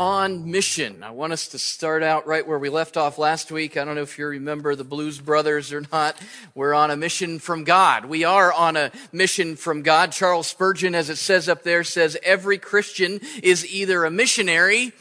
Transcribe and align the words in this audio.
on 0.00 0.50
mission. 0.50 1.02
I 1.02 1.10
want 1.10 1.34
us 1.34 1.48
to 1.48 1.58
start 1.58 2.02
out 2.02 2.26
right 2.26 2.48
where 2.48 2.58
we 2.58 2.70
left 2.70 2.96
off 2.96 3.18
last 3.18 3.52
week. 3.52 3.76
I 3.76 3.84
don't 3.84 3.96
know 3.96 4.00
if 4.00 4.18
you 4.18 4.26
remember 4.26 4.74
the 4.74 4.82
Blues 4.82 5.20
Brothers 5.20 5.74
or 5.74 5.82
not. 5.92 6.16
We're 6.54 6.72
on 6.72 6.90
a 6.90 6.96
mission 6.96 7.38
from 7.38 7.64
God. 7.64 8.06
We 8.06 8.24
are 8.24 8.50
on 8.50 8.78
a 8.78 8.92
mission 9.12 9.56
from 9.56 9.82
God. 9.82 10.12
Charles 10.12 10.46
Spurgeon, 10.46 10.94
as 10.94 11.10
it 11.10 11.16
says 11.16 11.50
up 11.50 11.64
there, 11.64 11.84
says 11.84 12.16
every 12.22 12.56
Christian 12.56 13.20
is 13.42 13.70
either 13.70 14.06
a 14.06 14.10
missionary 14.10 14.92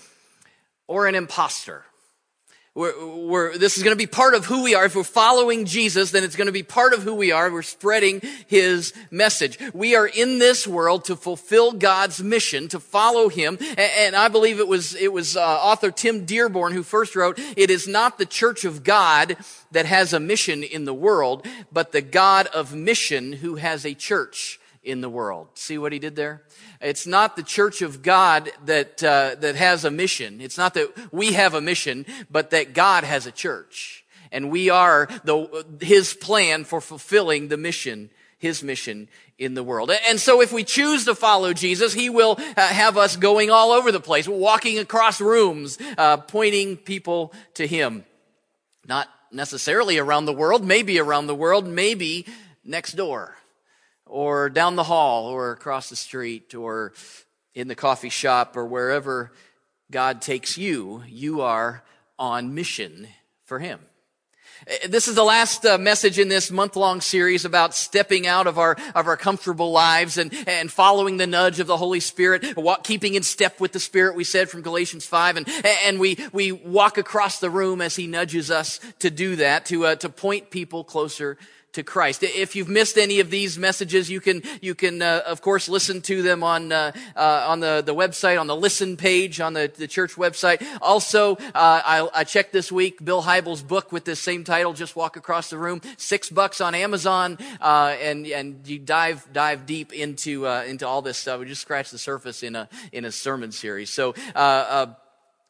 or 0.86 1.08
an 1.08 1.16
impostor. 1.16 1.86
We're, 2.80 3.06
we're, 3.06 3.58
this 3.58 3.76
is 3.76 3.84
going 3.84 3.92
to 3.94 3.98
be 3.98 4.08
part 4.08 4.34
of 4.34 4.46
who 4.46 4.64
we 4.64 4.74
are. 4.74 4.86
If 4.86 4.96
we're 4.96 5.04
following 5.04 5.66
Jesus, 5.66 6.12
then 6.12 6.24
it's 6.24 6.38
going 6.38 6.46
to 6.48 6.54
be 6.54 6.64
part 6.64 6.94
of 6.94 7.04
who 7.04 7.14
we 7.14 7.34
are. 7.34 7.52
We're 7.52 7.62
spreading 7.62 8.22
his 8.48 8.94
message. 9.12 9.60
We 9.74 9.98
are 9.98 10.08
in 10.08 10.40
this 10.40 10.66
world 10.66 11.04
to 11.06 11.18
fulfill 11.18 11.74
God's 11.74 12.24
mission, 12.24 12.70
to 12.70 12.80
follow 12.80 13.28
him. 13.28 13.58
And, 13.60 13.80
and 13.80 14.16
I 14.16 14.30
believe 14.30 14.62
it 14.62 14.68
was, 14.70 14.96
it 14.96 15.12
was 15.12 15.36
uh, 15.36 15.42
author 15.42 15.92
Tim 15.92 16.24
Dearborn 16.24 16.72
who 16.72 16.84
first 16.84 17.18
wrote, 17.18 17.38
it 17.58 17.70
is 17.70 17.86
not 17.86 18.18
the 18.18 18.26
church 18.26 18.64
of 18.64 18.86
God 18.86 19.36
that 19.72 19.86
has 19.86 20.14
a 20.14 20.20
mission 20.22 20.64
in 20.64 20.86
the 20.86 20.94
world, 20.94 21.46
but 21.74 21.92
the 21.92 22.02
God 22.02 22.48
of 22.48 22.74
mission 22.74 23.34
who 23.34 23.56
has 23.56 23.86
a 23.86 23.94
church 23.94 24.58
in 24.86 25.02
the 25.02 25.10
world. 25.10 25.50
See 25.56 25.78
what 25.78 25.92
he 25.92 26.00
did 26.00 26.16
there? 26.16 26.44
It's 26.82 27.06
not 27.06 27.36
the 27.36 27.44
church 27.44 27.82
of 27.82 28.02
God 28.02 28.52
that, 28.66 29.04
uh, 29.04 29.36
that 29.40 29.56
has 29.56 29.84
a 29.84 29.92
mission. 29.92 30.40
It's 30.40 30.58
not 30.58 30.74
that 30.76 30.90
we 31.12 31.34
have 31.34 31.54
a 31.54 31.62
mission, 31.62 32.06
but 32.32 32.52
that 32.52 32.74
God 32.74 33.04
has 33.04 33.28
a 33.28 33.32
church. 33.32 34.06
And 34.32 34.50
we 34.50 34.70
are 34.70 35.08
the, 35.26 35.66
his 35.82 36.14
plan 36.14 36.64
for 36.64 36.80
fulfilling 36.80 37.50
the 37.50 37.58
mission, 37.58 38.10
his 38.38 38.64
mission 38.64 39.10
in 39.38 39.56
the 39.56 39.64
world. 39.64 39.92
And 40.08 40.20
so 40.20 40.42
if 40.42 40.54
we 40.54 40.64
choose 40.64 41.04
to 41.06 41.16
follow 41.16 41.52
Jesus, 41.52 41.94
he 41.94 42.10
will 42.10 42.40
uh, 42.56 42.68
have 42.68 42.98
us 42.98 43.18
going 43.18 43.50
all 43.50 43.72
over 43.72 43.92
the 43.92 44.00
place, 44.00 44.28
walking 44.28 44.80
across 44.80 45.20
rooms, 45.20 45.78
uh, 45.98 46.18
pointing 46.18 46.78
people 46.78 47.34
to 47.56 47.68
him. 47.68 48.06
Not 48.88 49.10
necessarily 49.32 49.98
around 49.98 50.26
the 50.26 50.34
world, 50.34 50.64
maybe 50.64 50.98
around 50.98 51.28
the 51.28 51.36
world, 51.36 51.68
maybe 51.68 52.26
next 52.64 52.94
door 52.94 53.36
or 54.10 54.50
down 54.50 54.76
the 54.76 54.84
hall 54.84 55.28
or 55.28 55.52
across 55.52 55.90
the 55.90 55.96
street 55.96 56.56
or 56.56 56.94
in 57.54 57.68
the 57.68 57.76
coffee 57.76 58.10
shop 58.10 58.58
or 58.58 58.66
wherever 58.66 59.32
God 59.92 60.22
takes 60.22 60.58
you, 60.58 61.04
you 61.08 61.42
are 61.42 61.84
on 62.18 62.54
mission 62.54 63.08
for 63.46 63.60
Him. 63.60 63.80
This 64.90 65.08
is 65.08 65.16
the 65.16 65.24
last 65.24 65.66
uh, 65.66 65.78
message 65.78 66.20
in 66.20 66.28
this 66.28 66.52
month-long 66.52 67.00
series 67.00 67.46
about 67.46 67.74
stepping 67.74 68.28
out 68.28 68.46
of 68.46 68.60
our 68.60 68.76
of 68.94 69.08
our 69.08 69.16
comfortable 69.16 69.72
lives 69.72 70.18
and 70.18 70.34
and 70.48 70.70
following 70.70 71.16
the 71.16 71.26
nudge 71.26 71.62
of 71.62 71.68
the 71.68 71.78
Holy 71.78 72.02
Spirit, 72.02 72.58
walk, 72.58 72.84
keeping 72.84 73.16
in 73.16 73.24
step 73.24 73.62
with 73.62 73.72
the 73.72 73.80
Spirit. 73.80 74.18
We 74.18 74.26
said 74.26 74.50
from 74.50 74.62
Galatians 74.62 75.06
five, 75.06 75.38
and 75.38 75.48
and 75.86 75.98
we 75.98 76.18
we 76.34 76.52
walk 76.52 76.98
across 76.98 77.40
the 77.40 77.50
room 77.50 77.80
as 77.80 77.96
He 77.96 78.06
nudges 78.06 78.52
us 78.52 78.82
to 79.00 79.10
do 79.10 79.38
that, 79.38 79.66
to 79.68 79.86
uh, 79.86 79.96
to 79.96 80.10
point 80.10 80.50
people 80.50 80.84
closer 80.84 81.38
to 81.74 81.84
Christ. 81.84 82.24
If 82.24 82.56
you've 82.56 82.70
missed 82.70 82.98
any 82.98 83.20
of 83.20 83.30
these 83.30 83.58
messages, 83.58 84.10
you 84.10 84.20
can, 84.20 84.42
you 84.62 84.74
can, 84.74 85.02
uh, 85.02 85.22
of 85.26 85.42
course, 85.42 85.70
listen 85.70 86.02
to 86.04 86.22
them 86.22 86.44
on, 86.44 86.72
uh, 86.72 86.92
uh, 87.16 87.46
on 87.48 87.60
the, 87.60 87.84
the 87.86 87.94
website, 87.94 88.40
on 88.40 88.48
the 88.48 88.56
listen 88.56 88.98
page, 88.98 89.40
on 89.40 89.54
the, 89.54 89.72
the 89.76 89.88
church 89.88 90.16
website. 90.16 90.66
Also, 90.82 91.36
uh, 91.36 91.40
I, 91.54 92.10
I, 92.14 92.24
checked 92.24 92.54
this 92.54 92.72
week 92.72 93.04
Bill 93.04 93.22
Hybels' 93.22 93.66
book 93.66 93.92
with 93.92 94.06
this 94.06 94.20
same 94.20 94.44
title, 94.44 94.74
Just 94.74 94.96
Walk 94.96 95.16
Across 95.16 95.52
the 95.52 95.58
Room, 95.58 95.82
six 95.98 96.30
bucks 96.30 96.60
on 96.62 96.74
Amazon, 96.74 97.38
uh, 97.62 97.96
and, 98.02 98.26
and 98.28 98.68
you 98.68 98.80
dive, 98.80 99.28
dive 99.32 99.66
deep 99.66 99.94
into, 99.94 100.48
uh, 100.48 100.64
into 100.68 100.88
all 100.88 101.02
this 101.02 101.18
stuff. 101.18 101.40
We 101.40 101.46
just 101.46 101.62
scratched 101.62 101.92
the 101.92 102.00
surface 102.00 102.42
in 102.42 102.56
a, 102.56 102.68
in 102.92 103.06
a 103.06 103.12
sermon 103.12 103.52
series. 103.52 103.90
So, 103.90 104.16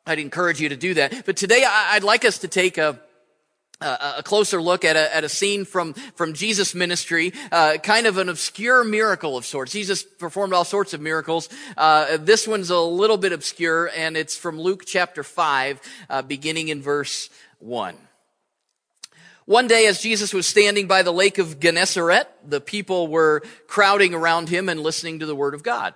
I'd 0.06 0.18
encourage 0.18 0.59
you 0.59 0.69
to 0.69 0.75
do 0.75 0.96
that. 0.96 1.24
But 1.24 1.38
today 1.38 1.63
I'd 1.68 2.03
like 2.03 2.25
us 2.25 2.40
to 2.40 2.47
take 2.47 2.79
a, 2.79 3.00
uh, 3.81 4.16
a 4.17 4.23
closer 4.23 4.62
look 4.62 4.84
at 4.84 4.95
a, 4.95 5.16
at 5.16 5.23
a 5.23 5.29
scene 5.29 5.66
from, 5.66 5.94
from 6.16 6.34
Jesus' 6.34 6.75
ministry, 6.75 7.34
uh, 7.51 7.78
kind 7.78 8.07
of 8.07 8.17
an 8.17 8.29
obscure 8.29 8.84
miracle 8.84 9.38
of 9.38 9.45
sorts. 9.45 9.72
Jesus 9.72 10.03
performed 10.03 10.53
all 10.53 10.66
sorts 10.66 10.94
of 10.94 11.01
miracles. 11.01 11.50
Uh, 11.78 12.17
this 12.17 12.47
one's 12.47 12.69
a 12.69 12.79
little 12.79 13.17
bit 13.17 13.31
obscure, 13.31 13.90
and 13.95 14.17
it's 14.17 14.35
from 14.35 14.59
Luke 14.59 14.84
chapter 14.85 15.23
5, 15.23 15.81
uh, 16.09 16.22
beginning 16.22 16.67
in 16.67 16.81
verse 16.81 17.29
1. 17.59 17.95
One 19.45 19.67
day, 19.67 19.88
as 19.88 20.01
Jesus 20.01 20.34
was 20.34 20.46
standing 20.46 20.88
by 20.88 21.01
the 21.01 21.13
lake 21.13 21.40
of 21.40 21.59
Gennesaret, 21.59 22.28
the 22.47 22.61
people 22.61 23.07
were 23.07 23.41
crowding 23.67 24.13
around 24.13 24.50
him 24.50 24.69
and 24.69 24.81
listening 24.81 25.19
to 25.19 25.25
the 25.25 25.35
word 25.35 25.56
of 25.56 25.63
God 25.63 25.96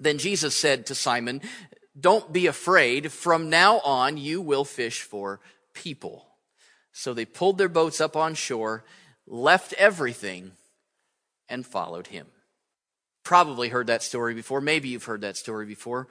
Then 0.00 0.18
Jesus 0.18 0.56
said 0.56 0.86
to 0.86 0.94
Simon, 0.94 1.40
Don't 1.98 2.32
be 2.32 2.46
afraid. 2.46 3.12
From 3.12 3.50
now 3.50 3.80
on, 3.80 4.16
you 4.16 4.40
will 4.40 4.64
fish 4.64 5.02
for 5.02 5.40
people. 5.74 6.26
So 6.92 7.14
they 7.14 7.24
pulled 7.24 7.58
their 7.58 7.68
boats 7.68 8.00
up 8.00 8.16
on 8.16 8.34
shore, 8.34 8.84
left 9.26 9.72
everything, 9.74 10.52
and 11.48 11.66
followed 11.66 12.08
him. 12.08 12.26
Probably 13.24 13.68
heard 13.68 13.88
that 13.88 14.02
story 14.02 14.34
before. 14.34 14.60
Maybe 14.60 14.88
you've 14.88 15.04
heard 15.04 15.20
that 15.20 15.36
story 15.36 15.66
before 15.66 16.08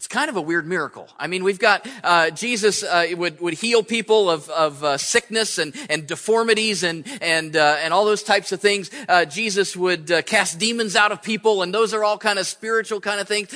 it's 0.00 0.06
kind 0.06 0.30
of 0.30 0.36
a 0.36 0.40
weird 0.40 0.66
miracle. 0.66 1.10
I 1.18 1.26
mean, 1.26 1.44
we've 1.44 1.58
got 1.58 1.86
uh, 2.02 2.30
Jesus 2.30 2.82
uh, 2.82 3.08
would 3.18 3.38
would 3.38 3.52
heal 3.52 3.82
people 3.82 4.30
of 4.30 4.48
of 4.48 4.82
uh, 4.82 4.96
sickness 4.96 5.58
and 5.58 5.74
and 5.90 6.06
deformities 6.06 6.82
and 6.82 7.04
and 7.20 7.54
uh, 7.54 7.76
and 7.80 7.92
all 7.92 8.06
those 8.06 8.22
types 8.22 8.50
of 8.50 8.62
things. 8.62 8.90
Uh, 9.10 9.26
Jesus 9.26 9.76
would 9.76 10.10
uh, 10.10 10.22
cast 10.22 10.58
demons 10.58 10.96
out 10.96 11.12
of 11.12 11.20
people, 11.20 11.60
and 11.60 11.74
those 11.74 11.92
are 11.92 12.02
all 12.02 12.16
kind 12.16 12.38
of 12.38 12.46
spiritual 12.46 12.98
kind 12.98 13.20
of 13.20 13.28
things. 13.28 13.54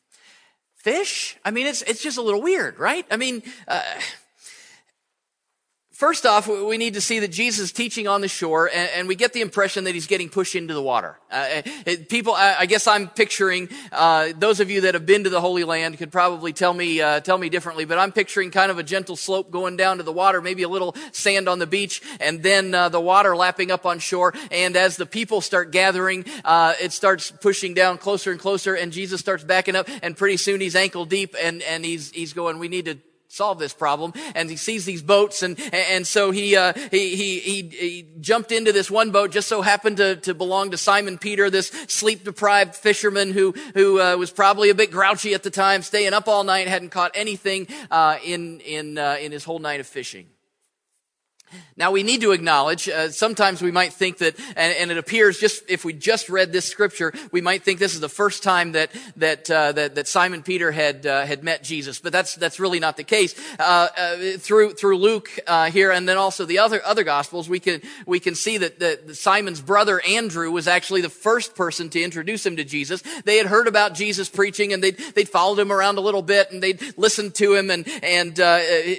Fish? 0.76 1.36
I 1.44 1.50
mean, 1.50 1.66
it's 1.66 1.82
it's 1.82 2.00
just 2.00 2.16
a 2.16 2.22
little 2.22 2.42
weird, 2.42 2.78
right? 2.78 3.04
I 3.10 3.16
mean. 3.16 3.42
First 5.96 6.26
off, 6.26 6.46
we 6.46 6.76
need 6.76 6.92
to 6.92 7.00
see 7.00 7.20
that 7.20 7.32
Jesus 7.32 7.58
is 7.58 7.72
teaching 7.72 8.06
on 8.06 8.20
the 8.20 8.28
shore, 8.28 8.68
and, 8.68 8.90
and 8.94 9.08
we 9.08 9.14
get 9.14 9.32
the 9.32 9.40
impression 9.40 9.84
that 9.84 9.94
he's 9.94 10.06
getting 10.06 10.28
pushed 10.28 10.54
into 10.54 10.74
the 10.74 10.82
water. 10.82 11.18
Uh, 11.30 11.62
it, 11.86 12.10
people, 12.10 12.34
I, 12.34 12.56
I, 12.58 12.66
guess 12.66 12.86
I'm 12.86 13.08
picturing 13.08 13.70
uh, 13.92 14.34
those 14.36 14.60
of 14.60 14.70
you 14.70 14.82
that 14.82 14.92
have 14.92 15.06
been 15.06 15.24
to 15.24 15.30
the 15.30 15.40
Holy 15.40 15.64
Land 15.64 15.96
could 15.96 16.12
probably 16.12 16.52
tell 16.52 16.74
me 16.74 17.00
uh, 17.00 17.20
tell 17.20 17.38
me 17.38 17.48
differently, 17.48 17.86
but 17.86 17.96
I'm 17.96 18.12
picturing 18.12 18.50
kind 18.50 18.70
of 18.70 18.78
a 18.78 18.82
gentle 18.82 19.16
slope 19.16 19.50
going 19.50 19.78
down 19.78 19.96
to 19.96 20.02
the 20.02 20.12
water, 20.12 20.42
maybe 20.42 20.64
a 20.64 20.68
little 20.68 20.94
sand 21.12 21.48
on 21.48 21.60
the 21.60 21.66
beach, 21.66 22.02
and 22.20 22.42
then 22.42 22.74
uh, 22.74 22.90
the 22.90 23.00
water 23.00 23.34
lapping 23.34 23.70
up 23.70 23.86
on 23.86 23.98
shore. 23.98 24.34
And 24.50 24.76
as 24.76 24.98
the 24.98 25.06
people 25.06 25.40
start 25.40 25.70
gathering, 25.70 26.26
uh, 26.44 26.74
it 26.78 26.92
starts 26.92 27.30
pushing 27.30 27.72
down 27.72 27.96
closer 27.96 28.32
and 28.32 28.38
closer, 28.38 28.74
and 28.74 28.92
Jesus 28.92 29.18
starts 29.18 29.44
backing 29.44 29.74
up, 29.74 29.88
and 30.02 30.14
pretty 30.14 30.36
soon 30.36 30.60
he's 30.60 30.76
ankle 30.76 31.06
deep, 31.06 31.34
and 31.40 31.62
and 31.62 31.86
he's 31.86 32.10
he's 32.10 32.34
going. 32.34 32.58
We 32.58 32.68
need 32.68 32.84
to 32.84 32.98
solve 33.36 33.58
this 33.58 33.74
problem. 33.74 34.12
And 34.34 34.50
he 34.50 34.56
sees 34.56 34.84
these 34.84 35.02
boats, 35.02 35.42
and 35.42 35.60
and 35.72 36.06
so 36.06 36.30
he 36.30 36.56
uh, 36.56 36.72
he, 36.90 37.16
he, 37.16 37.40
he 37.40 38.08
jumped 38.20 38.52
into 38.52 38.72
this 38.72 38.90
one 38.90 39.10
boat. 39.10 39.30
Just 39.30 39.48
so 39.48 39.62
happened 39.62 39.98
to 39.98 40.16
to 40.16 40.34
belong 40.34 40.70
to 40.70 40.76
Simon 40.78 41.18
Peter, 41.18 41.50
this 41.50 41.68
sleep 41.88 42.24
deprived 42.24 42.74
fisherman 42.74 43.32
who 43.32 43.52
who 43.74 44.00
uh, 44.00 44.16
was 44.16 44.30
probably 44.30 44.70
a 44.70 44.74
bit 44.74 44.90
grouchy 44.90 45.34
at 45.34 45.42
the 45.42 45.50
time, 45.50 45.82
staying 45.82 46.14
up 46.14 46.28
all 46.28 46.44
night, 46.44 46.68
hadn't 46.68 46.90
caught 46.90 47.12
anything 47.14 47.66
uh, 47.90 48.18
in 48.24 48.60
in 48.60 48.98
uh, 48.98 49.16
in 49.20 49.32
his 49.32 49.44
whole 49.44 49.58
night 49.58 49.80
of 49.80 49.86
fishing. 49.86 50.26
Now 51.78 51.90
we 51.90 52.02
need 52.02 52.22
to 52.22 52.32
acknowledge, 52.32 52.88
uh, 52.88 53.10
sometimes 53.10 53.60
we 53.60 53.70
might 53.70 53.92
think 53.92 54.18
that, 54.18 54.38
and, 54.56 54.74
and, 54.78 54.90
it 54.90 54.96
appears 54.96 55.38
just, 55.38 55.62
if 55.68 55.84
we 55.84 55.92
just 55.92 56.30
read 56.30 56.50
this 56.50 56.64
scripture, 56.64 57.12
we 57.32 57.42
might 57.42 57.64
think 57.64 57.78
this 57.78 57.94
is 57.94 58.00
the 58.00 58.08
first 58.08 58.42
time 58.42 58.72
that, 58.72 58.90
that, 59.16 59.50
uh, 59.50 59.72
that, 59.72 59.94
that, 59.94 60.08
Simon 60.08 60.42
Peter 60.42 60.72
had, 60.72 61.04
uh, 61.04 61.26
had 61.26 61.44
met 61.44 61.62
Jesus. 61.62 61.98
But 61.98 62.12
that's, 62.12 62.34
that's 62.34 62.58
really 62.58 62.80
not 62.80 62.96
the 62.96 63.04
case. 63.04 63.34
Uh, 63.58 63.88
uh, 63.96 64.16
through, 64.38 64.72
through 64.72 64.96
Luke, 64.96 65.30
uh, 65.46 65.70
here, 65.70 65.90
and 65.90 66.08
then 66.08 66.16
also 66.16 66.46
the 66.46 66.60
other, 66.60 66.82
other 66.82 67.04
gospels, 67.04 67.46
we 67.46 67.60
can, 67.60 67.82
we 68.06 68.20
can 68.20 68.34
see 68.34 68.56
that, 68.56 68.78
that 68.80 69.14
Simon's 69.14 69.60
brother 69.60 70.00
Andrew 70.00 70.50
was 70.50 70.66
actually 70.66 71.02
the 71.02 71.10
first 71.10 71.54
person 71.54 71.90
to 71.90 72.02
introduce 72.02 72.46
him 72.46 72.56
to 72.56 72.64
Jesus. 72.64 73.02
They 73.24 73.36
had 73.36 73.46
heard 73.46 73.68
about 73.68 73.94
Jesus 73.94 74.30
preaching 74.30 74.72
and 74.72 74.82
they'd, 74.82 74.96
they'd 75.14 75.28
followed 75.28 75.58
him 75.58 75.70
around 75.70 75.98
a 75.98 76.02
little 76.02 76.22
bit 76.22 76.52
and 76.52 76.62
they'd 76.62 76.80
listened 76.96 77.34
to 77.34 77.54
him 77.54 77.70
and, 77.70 77.86
and, 78.02 78.36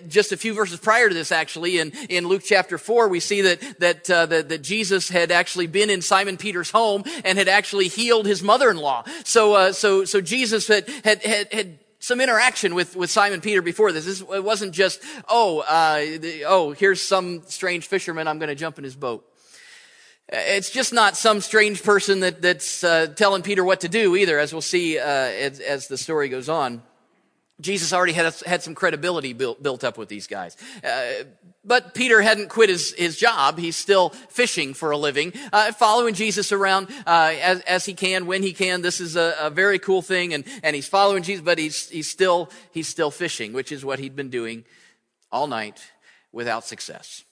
just 0.07 0.31
a 0.31 0.38
few 0.38 0.53
verses 0.53 0.79
prior 0.79 1.09
to 1.09 1.13
this 1.13 1.31
actually 1.31 1.79
in, 1.79 1.91
in 2.09 2.27
Luke 2.27 2.37
Luke 2.38 2.44
chapter 2.45 2.78
4, 2.78 3.07
we 3.07 3.19
see 3.19 3.42
that, 3.42 3.80
that, 3.80 4.10
uh, 4.12 4.28
that, 4.28 4.50
that, 4.50 4.62
Jesus 4.62 5.10
had 5.10 5.31
actually 5.31 5.66
been 5.66 5.89
in 5.89 6.04
Simon 6.04 6.38
Peter's 6.38 6.69
home 6.69 7.04
and 7.25 7.36
had 7.36 7.48
actually 7.48 7.88
healed 7.88 8.28
his 8.28 8.44
mother-in-law. 8.44 9.06
So, 9.24 9.56
uh, 9.56 9.72
so, 9.72 10.06
so 10.06 10.22
Jesus 10.22 10.68
had, 10.68 10.88
had, 11.04 11.24
had, 11.24 11.51
had 11.51 11.80
some 11.98 12.22
interaction 12.22 12.75
with, 12.75 12.95
with 12.95 13.10
Simon 13.10 13.42
Peter 13.42 13.63
before 13.63 13.92
this. 13.92 14.06
this 14.06 14.22
it 14.22 14.44
wasn't 14.44 14.74
just, 14.74 15.01
oh, 15.28 15.62
uh, 15.62 15.98
the, 15.98 16.45
oh, 16.45 16.74
here's 16.74 17.01
some 17.01 17.42
strange 17.48 17.88
fisherman. 17.88 18.28
I'm 18.28 18.38
going 18.38 18.50
to 18.50 18.56
jump 18.56 18.78
in 18.78 18.83
his 18.83 18.95
boat. 18.95 19.28
It's 20.30 20.69
just 20.69 20.94
not 20.94 21.18
some 21.18 21.42
strange 21.42 21.81
person 21.81 22.19
that, 22.19 22.40
that's 22.40 22.83
uh, 22.83 23.07
telling 23.16 23.42
Peter 23.42 23.63
what 23.63 23.81
to 23.81 23.90
do 23.90 24.16
either, 24.16 24.38
as 24.38 24.54
we'll 24.54 24.62
see 24.62 25.00
uh, 25.00 25.04
as, 25.04 25.60
as 25.60 25.88
the 25.88 25.98
story 25.98 26.30
goes 26.30 26.50
on. 26.50 26.83
Jesus 27.59 27.92
already 27.92 28.13
had, 28.13 28.31
had 28.45 28.62
some 28.62 28.75
credibility 28.75 29.33
built, 29.33 29.62
built 29.63 29.83
up 29.83 29.98
with 29.98 30.09
these 30.09 30.27
guys. 30.27 30.56
Uh, 30.83 31.24
but 31.65 31.95
Peter 31.95 32.21
hadn't 32.21 32.50
quit 32.50 32.69
his, 32.69 32.94
his 32.94 33.18
job. 33.18 33.57
He's 33.57 33.75
still 33.75 34.09
fishing 34.09 34.74
for 34.74 34.92
a 34.92 34.98
living, 34.98 35.33
uh, 35.51 35.71
following 35.74 36.13
Jesus 36.13 36.51
around 36.51 36.88
uh, 37.06 37.33
as, 37.42 37.62
as 37.62 37.86
he 37.86 37.94
can, 37.94 38.27
when 38.27 38.44
he 38.44 38.54
can. 38.54 38.81
This 38.81 39.01
is 39.01 39.15
a, 39.15 39.36
a, 39.39 39.50
very 39.50 39.80
cool 39.80 40.01
thing, 40.01 40.33
and, 40.33 40.45
and 40.63 40.75
he's 40.75 40.88
following 40.88 41.24
Jesus, 41.24 41.44
but 41.44 41.57
he's, 41.57 41.89
he's, 41.89 42.09
still, 42.09 42.50
he's 42.71 42.88
still 42.88 43.12
fishing, 43.12 43.54
which 43.54 43.71
is 43.71 43.83
what 43.83 44.00
he'd 44.00 44.15
been 44.15 44.30
doing 44.30 44.63
all 45.31 45.48
night 45.48 45.81
without 46.31 46.63
success. 46.63 47.24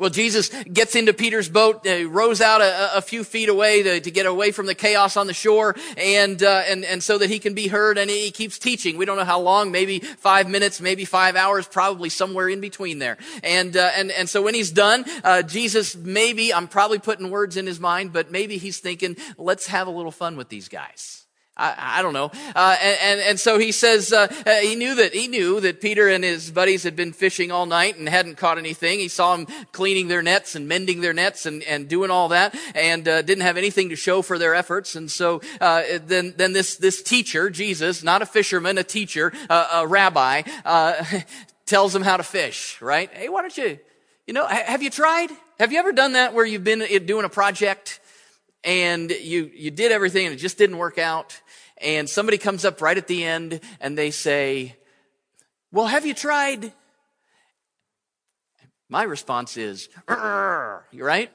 Well, 0.00 0.10
Jesus 0.10 0.48
gets 0.48 0.96
into 0.96 1.12
Peter's 1.12 1.48
boat, 1.48 1.86
uh, 1.86 2.08
rows 2.08 2.40
out 2.40 2.60
a, 2.60 2.96
a, 2.96 3.00
few 3.00 3.22
feet 3.22 3.48
away 3.48 3.84
to, 3.84 4.00
to, 4.00 4.10
get 4.10 4.26
away 4.26 4.50
from 4.50 4.66
the 4.66 4.74
chaos 4.74 5.16
on 5.16 5.28
the 5.28 5.32
shore, 5.32 5.76
and, 5.96 6.42
uh, 6.42 6.62
and, 6.66 6.84
and 6.84 7.00
so 7.00 7.16
that 7.16 7.30
he 7.30 7.38
can 7.38 7.54
be 7.54 7.68
heard, 7.68 7.96
and 7.96 8.10
he 8.10 8.32
keeps 8.32 8.58
teaching. 8.58 8.96
We 8.96 9.04
don't 9.04 9.16
know 9.16 9.24
how 9.24 9.38
long, 9.38 9.70
maybe 9.70 10.00
five 10.00 10.48
minutes, 10.48 10.80
maybe 10.80 11.04
five 11.04 11.36
hours, 11.36 11.68
probably 11.68 12.08
somewhere 12.08 12.48
in 12.48 12.60
between 12.60 12.98
there. 12.98 13.18
And, 13.44 13.76
uh, 13.76 13.92
and, 13.94 14.10
and 14.10 14.28
so 14.28 14.42
when 14.42 14.54
he's 14.54 14.72
done, 14.72 15.04
uh, 15.22 15.42
Jesus 15.42 15.94
maybe, 15.94 16.52
I'm 16.52 16.66
probably 16.66 16.98
putting 16.98 17.30
words 17.30 17.56
in 17.56 17.64
his 17.64 17.78
mind, 17.78 18.12
but 18.12 18.32
maybe 18.32 18.56
he's 18.56 18.80
thinking, 18.80 19.16
let's 19.38 19.68
have 19.68 19.86
a 19.86 19.92
little 19.92 20.10
fun 20.10 20.36
with 20.36 20.48
these 20.48 20.68
guys. 20.68 21.23
I, 21.56 21.98
I, 21.98 22.02
don't 22.02 22.14
know. 22.14 22.32
Uh, 22.56 22.76
and, 22.82 22.98
and, 23.00 23.20
and, 23.20 23.40
so 23.40 23.58
he 23.58 23.70
says, 23.70 24.12
uh, 24.12 24.26
uh, 24.44 24.56
he 24.56 24.74
knew 24.74 24.96
that, 24.96 25.14
he 25.14 25.28
knew 25.28 25.60
that 25.60 25.80
Peter 25.80 26.08
and 26.08 26.24
his 26.24 26.50
buddies 26.50 26.82
had 26.82 26.96
been 26.96 27.12
fishing 27.12 27.52
all 27.52 27.64
night 27.64 27.96
and 27.96 28.08
hadn't 28.08 28.38
caught 28.38 28.58
anything. 28.58 28.98
He 28.98 29.06
saw 29.06 29.36
them 29.36 29.46
cleaning 29.70 30.08
their 30.08 30.20
nets 30.20 30.56
and 30.56 30.66
mending 30.66 31.00
their 31.00 31.12
nets 31.12 31.46
and, 31.46 31.62
and 31.62 31.88
doing 31.88 32.10
all 32.10 32.28
that 32.30 32.56
and, 32.74 33.06
uh, 33.06 33.22
didn't 33.22 33.42
have 33.42 33.56
anything 33.56 33.90
to 33.90 33.96
show 33.96 34.20
for 34.20 34.36
their 34.36 34.52
efforts. 34.52 34.96
And 34.96 35.08
so, 35.08 35.42
uh, 35.60 35.82
then, 36.04 36.34
then 36.36 36.54
this, 36.54 36.76
this 36.76 37.02
teacher, 37.02 37.50
Jesus, 37.50 38.02
not 38.02 38.20
a 38.20 38.26
fisherman, 38.26 38.76
a 38.76 38.84
teacher, 38.84 39.32
a 39.48 39.86
rabbi, 39.86 40.42
uh, 40.64 41.04
tells 41.66 41.92
them 41.92 42.02
how 42.02 42.16
to 42.16 42.24
fish, 42.24 42.82
right? 42.82 43.10
Hey, 43.12 43.28
why 43.28 43.42
don't 43.42 43.56
you, 43.56 43.78
you 44.26 44.34
know, 44.34 44.46
have 44.46 44.82
you 44.82 44.90
tried? 44.90 45.30
Have 45.60 45.70
you 45.70 45.78
ever 45.78 45.92
done 45.92 46.14
that 46.14 46.34
where 46.34 46.44
you've 46.44 46.64
been 46.64 47.06
doing 47.06 47.24
a 47.24 47.28
project 47.28 48.00
and 48.64 49.10
you, 49.10 49.50
you 49.54 49.70
did 49.70 49.92
everything 49.92 50.26
and 50.26 50.34
it 50.34 50.38
just 50.38 50.58
didn't 50.58 50.78
work 50.78 50.98
out? 50.98 51.40
And 51.84 52.08
somebody 52.08 52.38
comes 52.38 52.64
up 52.64 52.80
right 52.80 52.96
at 52.96 53.06
the 53.06 53.24
end 53.24 53.60
and 53.80 53.96
they 53.96 54.10
say, 54.10 54.76
Well, 55.70 55.86
have 55.86 56.06
you 56.06 56.14
tried? 56.14 56.72
My 58.88 59.02
response 59.02 59.56
is, 59.56 59.88
you 60.08 61.04
right? 61.04 61.30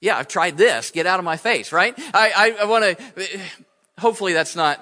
Yeah, 0.00 0.16
I've 0.16 0.28
tried 0.28 0.56
this. 0.56 0.90
Get 0.90 1.06
out 1.06 1.18
of 1.18 1.24
my 1.24 1.36
face, 1.36 1.72
right? 1.72 1.94
I, 2.14 2.32
I, 2.34 2.62
I 2.62 2.64
want 2.64 2.84
to, 2.84 3.40
hopefully 3.98 4.32
that's 4.32 4.56
not, 4.56 4.80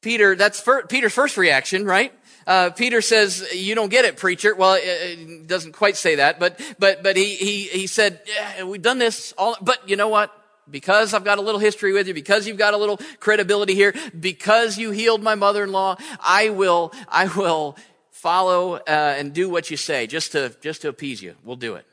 Peter, 0.00 0.34
that's 0.34 0.60
for, 0.60 0.82
Peter's 0.86 1.12
first 1.12 1.36
reaction, 1.36 1.84
right? 1.84 2.12
Uh, 2.46 2.70
Peter 2.70 3.02
says, 3.02 3.46
"You 3.54 3.74
don't 3.74 3.90
get 3.90 4.06
it, 4.06 4.16
preacher." 4.16 4.54
Well, 4.56 4.74
it, 4.74 4.82
it 4.82 5.46
doesn't 5.46 5.72
quite 5.72 5.96
say 5.96 6.16
that, 6.16 6.40
but 6.40 6.58
but 6.78 7.02
but 7.02 7.16
he 7.16 7.36
he 7.36 7.64
he 7.64 7.86
said, 7.86 8.20
yeah, 8.26 8.64
"We've 8.64 8.80
done 8.82 8.98
this 8.98 9.32
all." 9.36 9.56
But 9.60 9.88
you 9.88 9.96
know 9.96 10.08
what? 10.08 10.34
Because 10.70 11.14
I've 11.14 11.24
got 11.24 11.38
a 11.38 11.42
little 11.42 11.60
history 11.60 11.92
with 11.92 12.08
you, 12.08 12.14
because 12.14 12.46
you've 12.46 12.58
got 12.58 12.74
a 12.74 12.76
little 12.76 12.98
credibility 13.18 13.74
here, 13.74 13.94
because 14.18 14.78
you 14.78 14.90
healed 14.90 15.22
my 15.22 15.34
mother-in-law, 15.34 15.96
I 16.20 16.50
will, 16.50 16.92
I 17.08 17.26
will 17.26 17.76
follow 18.10 18.74
uh, 18.74 18.80
and 18.86 19.32
do 19.32 19.48
what 19.48 19.70
you 19.70 19.76
say 19.76 20.06
just 20.06 20.32
to 20.32 20.54
just 20.60 20.82
to 20.82 20.88
appease 20.88 21.22
you. 21.22 21.34
We'll 21.42 21.56
do 21.56 21.74
it. 21.74 21.86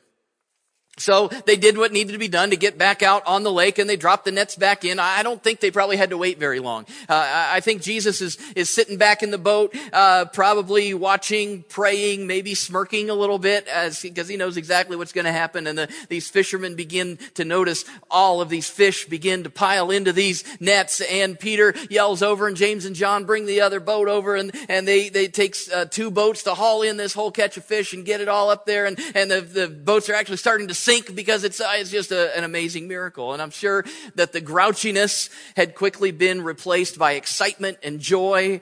So 0.97 1.27
they 1.27 1.55
did 1.55 1.77
what 1.77 1.94
needed 1.94 2.13
to 2.13 2.17
be 2.17 2.27
done 2.27 2.49
to 2.49 2.57
get 2.57 2.77
back 2.77 3.03
out 3.03 3.25
on 3.27 3.44
the 3.44 3.51
lake 3.51 3.77
and 3.77 3.89
they 3.89 3.97
dropped 3.97 4.25
the 4.25 4.31
nets 4.31 4.55
back 4.55 4.83
in. 4.83 4.99
I 4.99 5.21
don't 5.21 5.41
think 5.41 5.59
they 5.59 5.69
probably 5.69 5.95
had 5.95 6.09
to 6.09 6.17
wait 6.17 6.39
very 6.39 6.59
long. 6.59 6.85
Uh, 7.07 7.47
I 7.51 7.59
think 7.59 7.83
Jesus 7.83 8.19
is, 8.21 8.38
is 8.55 8.69
sitting 8.69 8.97
back 8.97 9.21
in 9.21 9.29
the 9.29 9.38
boat, 9.38 9.75
uh, 9.94 10.25
probably 10.25 10.94
watching, 10.95 11.63
praying, 11.69 12.25
maybe 12.25 12.55
smirking 12.55 13.09
a 13.11 13.13
little 13.13 13.38
bit 13.38 13.67
as, 13.67 14.01
because 14.01 14.27
he 14.27 14.38
knows 14.38 14.57
exactly 14.57 14.97
what's 14.97 15.13
going 15.13 15.25
to 15.25 15.31
happen. 15.31 15.67
And 15.67 15.77
the, 15.77 15.94
these 16.09 16.29
fishermen 16.29 16.75
begin 16.75 17.19
to 17.35 17.45
notice 17.45 17.85
all 18.09 18.41
of 18.41 18.49
these 18.49 18.67
fish 18.67 19.05
begin 19.05 19.44
to 19.44 19.49
pile 19.51 19.91
into 19.91 20.11
these 20.11 20.44
nets. 20.59 21.01
And 21.01 21.39
Peter 21.39 21.75
yells 21.91 22.23
over 22.23 22.47
and 22.47 22.57
James 22.57 22.85
and 22.85 22.95
John 22.95 23.25
bring 23.25 23.45
the 23.45 23.61
other 23.61 23.79
boat 23.79 24.07
over 24.07 24.35
and, 24.35 24.51
and 24.67 24.88
they, 24.88 25.09
they 25.09 25.27
take 25.27 25.55
uh, 25.73 25.85
two 25.85 26.09
boats 26.09 26.44
to 26.44 26.55
haul 26.55 26.81
in 26.81 26.97
this 26.97 27.13
whole 27.13 27.31
catch 27.31 27.55
of 27.57 27.65
fish 27.65 27.94
and 27.94 28.03
get 28.03 28.19
it 28.19 28.27
all 28.27 28.49
up 28.49 28.65
there. 28.65 28.88
And, 28.88 28.99
and 29.13 29.29
the, 29.29 29.41
the 29.41 29.67
boats 29.67 30.09
are 30.09 30.15
actually 30.15 30.38
starting 30.38 30.67
to 30.69 30.87
sink 30.88 31.13
because 31.16 31.44
it's, 31.44 31.60
uh, 31.60 31.69
it's 31.75 31.92
just 31.92 32.13
a, 32.13 32.36
an 32.38 32.45
amazing 32.45 32.88
miracle. 32.88 33.34
And 33.34 33.42
I'm 33.42 33.51
sure 33.51 33.84
that 34.16 34.31
the 34.31 34.39
grouchiness 34.39 35.30
had 35.57 35.75
quickly 35.75 36.12
been 36.12 36.42
replaced 36.42 36.98
by 36.98 37.13
excitement 37.13 37.78
and 37.84 38.00
joy. 38.00 38.62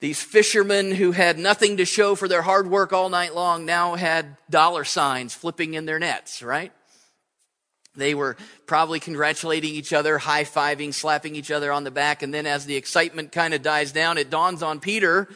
These 0.00 0.22
fishermen 0.22 0.92
who 0.92 1.12
had 1.12 1.38
nothing 1.38 1.76
to 1.76 1.84
show 1.84 2.14
for 2.14 2.26
their 2.26 2.40
hard 2.40 2.70
work 2.70 2.94
all 2.94 3.10
night 3.10 3.34
long 3.34 3.66
now 3.66 3.96
had 3.96 4.38
dollar 4.48 4.84
signs 4.84 5.34
flipping 5.34 5.74
in 5.74 5.84
their 5.84 5.98
nets, 5.98 6.42
right? 6.42 6.72
They 7.94 8.14
were 8.14 8.38
probably 8.66 8.98
congratulating 8.98 9.74
each 9.74 9.92
other, 9.92 10.16
high 10.16 10.44
fiving, 10.44 10.94
slapping 10.94 11.36
each 11.36 11.50
other 11.50 11.70
on 11.70 11.84
the 11.84 11.90
back. 11.90 12.22
And 12.22 12.32
then 12.32 12.46
as 12.46 12.64
the 12.64 12.76
excitement 12.76 13.30
kind 13.30 13.52
of 13.52 13.60
dies 13.60 13.92
down, 13.92 14.16
it 14.16 14.30
dawns 14.30 14.62
on 14.62 14.80
Peter 14.80 15.28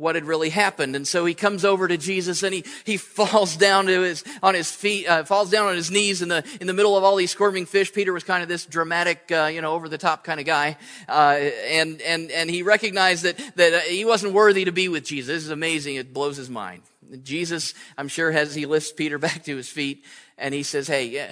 what 0.00 0.14
had 0.14 0.24
really 0.24 0.48
happened. 0.48 0.96
And 0.96 1.06
so 1.06 1.26
he 1.26 1.34
comes 1.34 1.62
over 1.62 1.86
to 1.86 1.98
Jesus 1.98 2.42
and 2.42 2.54
he, 2.54 2.64
he 2.84 2.96
falls 2.96 3.54
down 3.54 3.84
to 3.86 4.00
his, 4.00 4.24
on 4.42 4.54
his 4.54 4.72
feet, 4.72 5.06
uh, 5.06 5.24
falls 5.24 5.50
down 5.50 5.66
on 5.66 5.76
his 5.76 5.90
knees 5.90 6.22
in 6.22 6.30
the, 6.30 6.42
in 6.58 6.66
the 6.66 6.72
middle 6.72 6.96
of 6.96 7.04
all 7.04 7.16
these 7.16 7.30
squirming 7.30 7.66
fish. 7.66 7.92
Peter 7.92 8.10
was 8.10 8.24
kind 8.24 8.42
of 8.42 8.48
this 8.48 8.64
dramatic, 8.64 9.30
uh, 9.30 9.50
you 9.52 9.60
know, 9.60 9.74
over 9.74 9.90
the 9.90 9.98
top 9.98 10.24
kind 10.24 10.40
of 10.40 10.46
guy. 10.46 10.78
Uh, 11.06 11.36
and, 11.68 12.00
and, 12.00 12.30
and 12.30 12.48
he 12.48 12.62
recognized 12.62 13.24
that, 13.24 13.36
that 13.56 13.74
uh, 13.74 13.78
he 13.80 14.06
wasn't 14.06 14.32
worthy 14.32 14.64
to 14.64 14.72
be 14.72 14.88
with 14.88 15.04
Jesus. 15.04 15.26
This 15.28 15.44
is 15.44 15.50
amazing. 15.50 15.96
It 15.96 16.14
blows 16.14 16.38
his 16.38 16.48
mind. 16.48 16.80
Jesus, 17.22 17.74
I'm 17.98 18.08
sure, 18.08 18.30
has, 18.30 18.54
he 18.54 18.64
lifts 18.64 18.92
Peter 18.92 19.18
back 19.18 19.44
to 19.44 19.54
his 19.54 19.68
feet 19.68 20.06
and 20.38 20.54
he 20.54 20.62
says, 20.62 20.88
Hey, 20.88 21.08
yeah, 21.08 21.30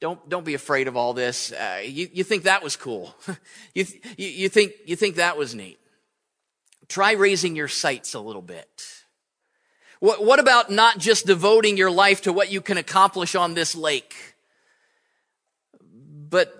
don't, 0.00 0.28
don't 0.28 0.44
be 0.44 0.54
afraid 0.54 0.88
of 0.88 0.96
all 0.96 1.14
this. 1.14 1.52
Uh, 1.52 1.80
you, 1.84 2.08
you 2.12 2.24
think 2.24 2.42
that 2.42 2.64
was 2.64 2.74
cool. 2.74 3.14
you, 3.74 3.86
you, 4.16 4.26
you 4.26 4.48
think, 4.48 4.72
you 4.84 4.96
think 4.96 5.14
that 5.14 5.38
was 5.38 5.54
neat. 5.54 5.78
Try 6.88 7.12
raising 7.12 7.56
your 7.56 7.68
sights 7.68 8.14
a 8.14 8.20
little 8.20 8.42
bit. 8.42 9.04
What, 10.00 10.24
what 10.24 10.38
about 10.38 10.70
not 10.70 10.98
just 10.98 11.26
devoting 11.26 11.76
your 11.76 11.90
life 11.90 12.22
to 12.22 12.32
what 12.32 12.50
you 12.50 12.60
can 12.60 12.76
accomplish 12.76 13.34
on 13.34 13.54
this 13.54 13.74
lake, 13.74 14.34
but 15.82 16.52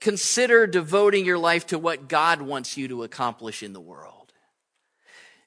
consider 0.00 0.66
devoting 0.66 1.24
your 1.24 1.38
life 1.38 1.66
to 1.68 1.78
what 1.78 2.08
God 2.08 2.42
wants 2.42 2.76
you 2.76 2.88
to 2.88 3.04
accomplish 3.04 3.62
in 3.62 3.72
the 3.72 3.80
world? 3.80 4.32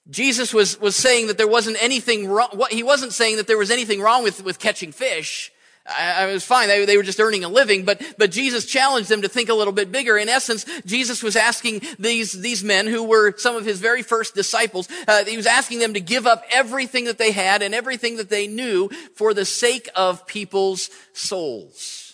Jesus 0.10 0.54
was, 0.54 0.80
was 0.80 0.96
saying 0.96 1.28
that 1.28 1.38
there 1.38 1.48
wasn't 1.48 1.82
anything 1.82 2.28
wrong. 2.28 2.50
He 2.70 2.84
wasn't 2.84 3.14
saying 3.14 3.38
that 3.38 3.48
there 3.48 3.58
was 3.58 3.72
anything 3.72 4.02
wrong 4.02 4.24
with, 4.24 4.44
with 4.44 4.58
catching 4.58 4.92
fish. 4.92 5.51
I, 5.86 6.28
was 6.28 6.44
fine. 6.44 6.68
They, 6.68 6.86
they 6.86 6.98
were 6.98 7.04
just 7.04 7.20
earning 7.20 7.44
a 7.44 7.50
living, 7.50 7.86
but, 7.86 8.02
but 8.18 8.32
Jesus 8.32 8.66
challenged 8.66 9.10
them 9.10 9.24
to 9.24 9.28
think 9.28 9.50
a 9.50 9.54
little 9.54 9.74
bit 9.74 9.92
bigger. 9.92 10.18
In 10.18 10.30
essence, 10.30 10.66
Jesus 10.86 11.24
was 11.24 11.36
asking 11.36 11.82
these, 11.98 12.34
these 12.34 12.64
men 12.64 12.88
who 12.88 13.04
were 13.04 13.36
some 13.38 13.56
of 13.56 13.66
his 13.66 13.80
very 13.80 14.04
first 14.04 14.36
disciples, 14.36 14.88
uh, 15.08 15.26
he 15.26 15.38
was 15.38 15.48
asking 15.48 15.80
them 15.80 15.96
to 15.96 16.00
give 16.00 16.28
up 16.28 16.44
everything 16.52 17.06
that 17.06 17.18
they 17.18 17.32
had 17.32 17.62
and 17.62 17.74
everything 17.74 18.18
that 18.18 18.30
they 18.30 18.48
knew 18.48 18.90
for 19.16 19.34
the 19.34 19.46
sake 19.46 19.90
of 19.96 20.28
people's 20.28 20.90
souls. 21.14 22.11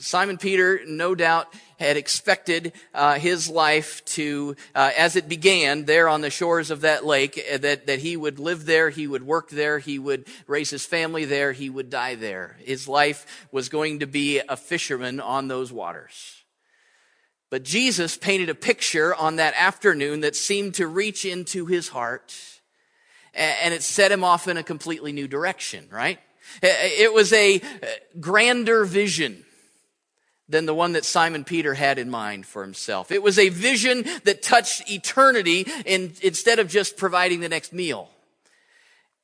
Simon 0.00 0.38
Peter, 0.38 0.80
no 0.86 1.14
doubt, 1.14 1.52
had 1.78 1.96
expected 1.96 2.72
uh, 2.94 3.14
his 3.18 3.48
life 3.48 4.04
to, 4.04 4.56
uh, 4.74 4.90
as 4.96 5.16
it 5.16 5.28
began 5.28 5.84
there 5.84 6.08
on 6.08 6.20
the 6.20 6.30
shores 6.30 6.70
of 6.70 6.80
that 6.82 7.04
lake, 7.04 7.42
uh, 7.52 7.58
that, 7.58 7.86
that 7.86 8.00
he 8.00 8.16
would 8.16 8.38
live 8.38 8.66
there, 8.66 8.90
he 8.90 9.06
would 9.06 9.22
work 9.22 9.50
there, 9.50 9.78
he 9.78 9.98
would 9.98 10.26
raise 10.46 10.70
his 10.70 10.84
family 10.84 11.24
there, 11.24 11.52
he 11.52 11.70
would 11.70 11.90
die 11.90 12.14
there. 12.14 12.56
His 12.60 12.88
life 12.88 13.46
was 13.52 13.68
going 13.68 14.00
to 14.00 14.06
be 14.06 14.40
a 14.40 14.56
fisherman 14.56 15.20
on 15.20 15.48
those 15.48 15.72
waters. 15.72 16.44
But 17.50 17.62
Jesus 17.62 18.16
painted 18.16 18.50
a 18.50 18.54
picture 18.54 19.14
on 19.14 19.36
that 19.36 19.54
afternoon 19.56 20.20
that 20.20 20.36
seemed 20.36 20.74
to 20.74 20.86
reach 20.86 21.24
into 21.24 21.66
his 21.66 21.88
heart 21.88 22.34
and 23.34 23.72
it 23.72 23.82
set 23.82 24.10
him 24.10 24.24
off 24.24 24.48
in 24.48 24.56
a 24.56 24.62
completely 24.62 25.12
new 25.12 25.28
direction, 25.28 25.86
right? 25.90 26.18
It 26.62 27.12
was 27.12 27.32
a 27.32 27.60
grander 28.18 28.84
vision 28.84 29.44
than 30.48 30.66
the 30.66 30.74
one 30.74 30.92
that 30.92 31.04
Simon 31.04 31.44
Peter 31.44 31.74
had 31.74 31.98
in 31.98 32.10
mind 32.10 32.46
for 32.46 32.62
himself. 32.62 33.12
It 33.12 33.22
was 33.22 33.38
a 33.38 33.50
vision 33.50 34.04
that 34.24 34.42
touched 34.42 34.90
eternity 34.90 35.66
in, 35.84 36.14
instead 36.22 36.58
of 36.58 36.68
just 36.68 36.96
providing 36.96 37.40
the 37.40 37.48
next 37.48 37.72
meal. 37.72 38.08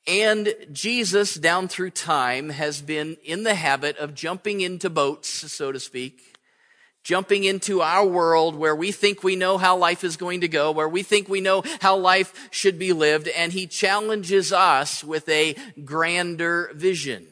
And 0.06 0.54
Jesus, 0.70 1.34
down 1.34 1.68
through 1.68 1.90
time, 1.90 2.50
has 2.50 2.82
been 2.82 3.16
in 3.24 3.42
the 3.42 3.54
habit 3.54 3.96
of 3.96 4.14
jumping 4.14 4.60
into 4.60 4.90
boats, 4.90 5.50
so 5.50 5.72
to 5.72 5.80
speak, 5.80 6.36
jumping 7.02 7.44
into 7.44 7.80
our 7.80 8.04
world 8.04 8.54
where 8.54 8.76
we 8.76 8.92
think 8.92 9.22
we 9.22 9.34
know 9.34 9.56
how 9.56 9.76
life 9.78 10.04
is 10.04 10.18
going 10.18 10.42
to 10.42 10.48
go, 10.48 10.72
where 10.72 10.88
we 10.88 11.02
think 11.02 11.28
we 11.28 11.40
know 11.40 11.62
how 11.80 11.96
life 11.96 12.48
should 12.50 12.78
be 12.78 12.92
lived, 12.92 13.28
and 13.28 13.54
he 13.54 13.66
challenges 13.66 14.52
us 14.52 15.02
with 15.02 15.26
a 15.30 15.54
grander 15.84 16.70
vision. 16.74 17.26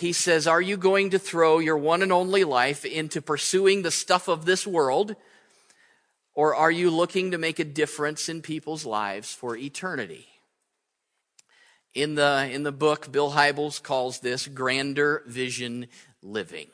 He 0.00 0.12
says, 0.12 0.46
Are 0.46 0.62
you 0.62 0.76
going 0.76 1.10
to 1.10 1.18
throw 1.18 1.58
your 1.58 1.76
one 1.76 2.02
and 2.02 2.12
only 2.12 2.44
life 2.44 2.84
into 2.84 3.20
pursuing 3.20 3.82
the 3.82 3.90
stuff 3.90 4.28
of 4.28 4.44
this 4.44 4.66
world? 4.66 5.14
Or 6.34 6.54
are 6.54 6.70
you 6.70 6.90
looking 6.90 7.32
to 7.32 7.38
make 7.38 7.58
a 7.58 7.64
difference 7.64 8.28
in 8.28 8.40
people's 8.40 8.86
lives 8.86 9.34
for 9.34 9.56
eternity? 9.56 10.26
In 11.92 12.14
the, 12.14 12.48
in 12.50 12.62
the 12.62 12.72
book, 12.72 13.12
Bill 13.12 13.32
Hybels 13.32 13.82
calls 13.82 14.20
this 14.20 14.46
grander 14.46 15.22
vision 15.26 15.88
living. 16.22 16.68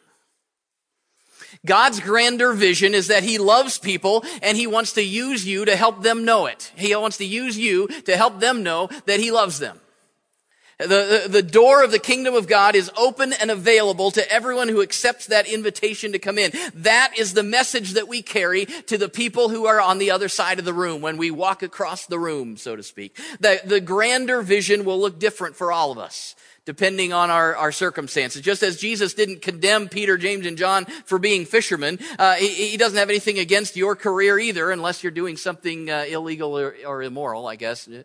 God's 1.64 2.00
grander 2.00 2.52
vision 2.52 2.95
is 2.95 3.09
that 3.09 3.23
He 3.23 3.38
loves 3.38 3.78
people 3.78 4.25
and 4.42 4.56
He 4.56 4.66
wants 4.66 4.92
to 4.92 5.02
use 5.02 5.47
you 5.47 5.64
to 5.64 5.75
help 5.75 6.02
them 6.02 6.25
know 6.25 6.47
it. 6.47 6.71
He 6.76 6.95
wants 6.95 7.16
to 7.16 7.25
use 7.25 7.59
you 7.59 7.88
to 7.88 8.16
help 8.16 8.40
them 8.40 8.62
know 8.62 8.88
that 9.06 9.21
He 9.21 9.30
loves 9.30 9.59
them. 9.59 9.80
The, 10.78 11.25
the, 11.26 11.42
door 11.42 11.83
of 11.83 11.90
the 11.90 11.99
kingdom 11.99 12.35
of 12.35 12.47
God 12.47 12.75
is 12.75 12.90
open 12.99 13.33
and 13.33 13.50
available 13.50 14.11
to 14.11 14.30
everyone 14.30 14.68
who 14.68 14.83
accepts 14.83 15.26
that 15.28 15.47
invitation 15.47 16.12
to 16.12 16.18
come 16.18 16.37
in. 16.37 16.52
That 16.75 17.14
is 17.16 17.33
the 17.33 17.42
message 17.42 17.92
that 17.92 18.09
we 18.09 18.21
carry 18.21 18.66
to 18.66 18.99
the 18.99 19.09
people 19.09 19.49
who 19.49 19.64
are 19.64 19.80
on 19.80 19.97
the 19.97 20.11
other 20.11 20.28
side 20.28 20.59
of 20.59 20.66
the 20.66 20.75
room 20.75 21.00
when 21.00 21.16
we 21.16 21.30
walk 21.30 21.62
across 21.62 22.04
the 22.04 22.18
room, 22.18 22.59
so 22.59 22.76
to 22.76 22.83
speak. 22.83 23.16
The, 23.40 23.59
the 23.64 23.80
grander 23.80 24.42
vision 24.42 24.85
will 24.85 25.00
look 25.00 25.18
different 25.18 25.56
for 25.56 25.73
all 25.73 25.92
of 25.92 25.99
us 25.99 26.37
depending 26.66 27.12
on 27.12 27.30
our, 27.30 27.56
our 27.56 27.73
circumstances. 27.73 28.42
Just 28.42 28.62
as 28.62 28.76
Jesus 28.76 29.14
didn't 29.14 29.40
condemn 29.40 29.88
Peter, 29.88 30.18
James, 30.18 30.44
and 30.44 30.58
John 30.58 30.85
for 31.06 31.18
being 31.18 31.46
fishermen, 31.46 31.99
uh, 32.18 32.35
he, 32.35 32.49
he, 32.49 32.76
doesn't 32.76 32.99
have 32.99 33.08
anything 33.08 33.38
against 33.38 33.76
your 33.76 33.96
career 33.96 34.38
either, 34.38 34.70
unless 34.70 35.02
you're 35.02 35.12
doing 35.12 35.37
something 35.37 35.88
uh, 35.88 36.04
illegal 36.08 36.58
or, 36.58 36.76
or, 36.87 37.02
immoral, 37.02 37.46
I 37.46 37.56
guess. 37.56 37.88
Uh, 37.88 38.02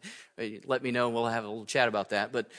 let 0.65 0.81
me 0.83 0.91
know, 0.91 1.07
and 1.07 1.15
we'll 1.15 1.25
have 1.25 1.43
a 1.43 1.47
little 1.47 1.65
chat 1.65 1.89
about 1.89 2.11
that. 2.11 2.31
But 2.31 2.49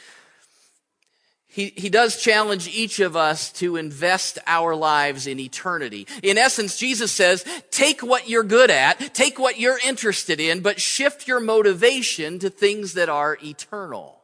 he, 1.47 1.73
he 1.77 1.89
does 1.89 2.21
challenge 2.21 2.67
each 2.67 2.99
of 2.99 3.15
us 3.15 3.53
to 3.53 3.77
invest 3.77 4.39
our 4.47 4.75
lives 4.75 5.27
in 5.27 5.39
eternity. 5.39 6.09
In 6.23 6.39
essence, 6.39 6.79
Jesus 6.79 7.13
says, 7.13 7.45
take 7.71 8.01
what 8.01 8.29
you're 8.29 8.43
good 8.43 8.71
at, 8.71 9.15
take 9.15 9.39
what 9.39 9.61
you're 9.61 9.79
interested 9.87 10.41
in, 10.41 10.61
but 10.61 10.81
shift 10.81 11.29
your 11.29 11.41
motivation 11.41 12.39
to 12.39 12.51
things 12.51 12.95
that 12.95 13.09
are 13.09 13.39
eternal. 13.45 14.22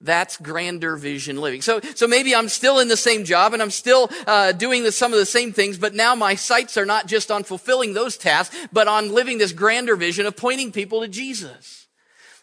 That's 0.00 0.36
grander 0.36 0.96
vision 0.96 1.40
living. 1.40 1.60
So, 1.60 1.80
so 1.96 2.06
maybe 2.06 2.34
I'm 2.34 2.48
still 2.48 2.78
in 2.78 2.86
the 2.86 2.96
same 2.96 3.24
job 3.24 3.52
and 3.52 3.60
I'm 3.60 3.70
still 3.70 4.08
uh, 4.28 4.52
doing 4.52 4.84
the, 4.84 4.92
some 4.92 5.12
of 5.12 5.18
the 5.18 5.26
same 5.26 5.52
things, 5.52 5.76
but 5.76 5.92
now 5.92 6.14
my 6.14 6.36
sights 6.36 6.76
are 6.76 6.86
not 6.86 7.08
just 7.08 7.32
on 7.32 7.42
fulfilling 7.42 7.94
those 7.94 8.16
tasks, 8.16 8.56
but 8.72 8.86
on 8.86 9.12
living 9.12 9.38
this 9.38 9.52
grander 9.52 9.96
vision 9.96 10.24
of 10.24 10.36
pointing 10.36 10.70
people 10.70 11.00
to 11.00 11.08
Jesus. 11.08 11.88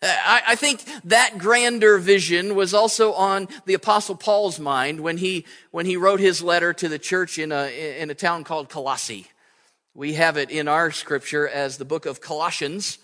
Uh, 0.04 0.08
I, 0.08 0.42
I 0.50 0.56
think 0.56 0.84
that 1.06 1.38
grander 1.38 1.98
vision 1.98 2.56
was 2.56 2.74
also 2.74 3.14
on 3.14 3.48
the 3.66 3.74
apostle 3.74 4.16
Paul's 4.16 4.60
mind 4.60 5.00
when 5.00 5.18
he, 5.18 5.46
when 5.72 5.86
he 5.86 5.96
wrote 5.96 6.20
his 6.20 6.42
letter 6.42 6.74
to 6.74 6.90
the 6.90 7.00
church 7.00 7.40
in 7.40 7.54
a, 7.54 8.00
in 8.00 8.10
a 8.10 8.16
town 8.16 8.44
called 8.44 8.68
Colossae. 8.68 9.28
We 9.94 10.16
have 10.16 10.36
it 10.36 10.50
in 10.50 10.68
our 10.68 10.92
scripture 10.92 11.48
as 11.48 11.78
the 11.78 11.86
book 11.86 12.06
of 12.06 12.20
Colossians. 12.20 12.98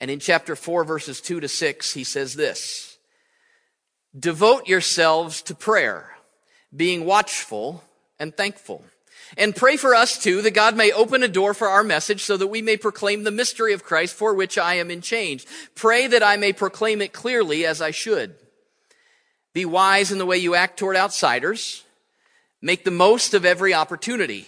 And 0.00 0.10
in 0.10 0.20
chapter 0.20 0.54
4, 0.56 0.84
verses 0.84 1.20
2 1.20 1.40
to 1.40 1.48
6, 1.48 1.92
he 1.92 2.04
says 2.04 2.34
this 2.34 2.98
Devote 4.18 4.66
yourselves 4.68 5.42
to 5.42 5.54
prayer, 5.54 6.16
being 6.74 7.04
watchful 7.04 7.82
and 8.18 8.36
thankful. 8.36 8.84
And 9.36 9.56
pray 9.56 9.76
for 9.76 9.94
us 9.94 10.22
too, 10.22 10.40
that 10.42 10.52
God 10.52 10.76
may 10.76 10.92
open 10.92 11.22
a 11.22 11.28
door 11.28 11.52
for 11.52 11.68
our 11.68 11.82
message 11.82 12.22
so 12.22 12.36
that 12.36 12.46
we 12.46 12.62
may 12.62 12.76
proclaim 12.76 13.24
the 13.24 13.32
mystery 13.32 13.72
of 13.72 13.82
Christ 13.82 14.14
for 14.14 14.34
which 14.34 14.56
I 14.56 14.74
am 14.74 14.90
in 14.90 15.00
chains. 15.00 15.44
Pray 15.74 16.06
that 16.06 16.22
I 16.22 16.36
may 16.36 16.52
proclaim 16.52 17.02
it 17.02 17.12
clearly 17.12 17.66
as 17.66 17.82
I 17.82 17.90
should. 17.90 18.36
Be 19.52 19.64
wise 19.64 20.12
in 20.12 20.18
the 20.18 20.26
way 20.26 20.38
you 20.38 20.54
act 20.54 20.78
toward 20.78 20.96
outsiders. 20.96 21.82
Make 22.62 22.84
the 22.84 22.90
most 22.90 23.34
of 23.34 23.44
every 23.44 23.74
opportunity. 23.74 24.46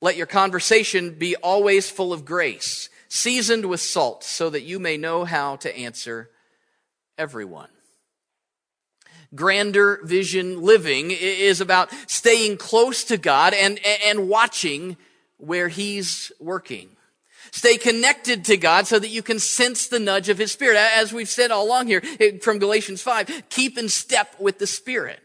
Let 0.00 0.16
your 0.16 0.26
conversation 0.26 1.14
be 1.14 1.34
always 1.36 1.90
full 1.90 2.12
of 2.12 2.24
grace 2.24 2.88
seasoned 3.08 3.66
with 3.66 3.80
salt, 3.80 4.22
so 4.22 4.50
that 4.50 4.62
you 4.62 4.78
may 4.78 4.96
know 4.96 5.24
how 5.24 5.56
to 5.56 5.76
answer 5.76 6.30
everyone. 7.16 7.68
Grander 9.34 10.00
vision 10.04 10.62
living 10.62 11.10
is 11.10 11.60
about 11.60 11.90
staying 12.06 12.56
close 12.56 13.04
to 13.04 13.18
God 13.18 13.52
and, 13.52 13.78
and 14.06 14.28
watching 14.28 14.96
where 15.36 15.68
He's 15.68 16.32
working. 16.40 16.88
Stay 17.50 17.76
connected 17.76 18.44
to 18.46 18.56
God 18.56 18.86
so 18.86 18.98
that 18.98 19.08
you 19.08 19.22
can 19.22 19.38
sense 19.38 19.86
the 19.86 19.98
nudge 19.98 20.28
of 20.28 20.38
His 20.38 20.52
Spirit. 20.52 20.76
As 20.76 21.12
we've 21.12 21.28
said 21.28 21.50
all 21.50 21.66
along 21.66 21.86
here 21.86 22.02
eh, 22.20 22.38
from 22.42 22.58
Galatians 22.58 23.02
5, 23.02 23.44
keep 23.48 23.78
in 23.78 23.88
step 23.88 24.34
with 24.38 24.58
the 24.58 24.66
Spirit. 24.66 25.20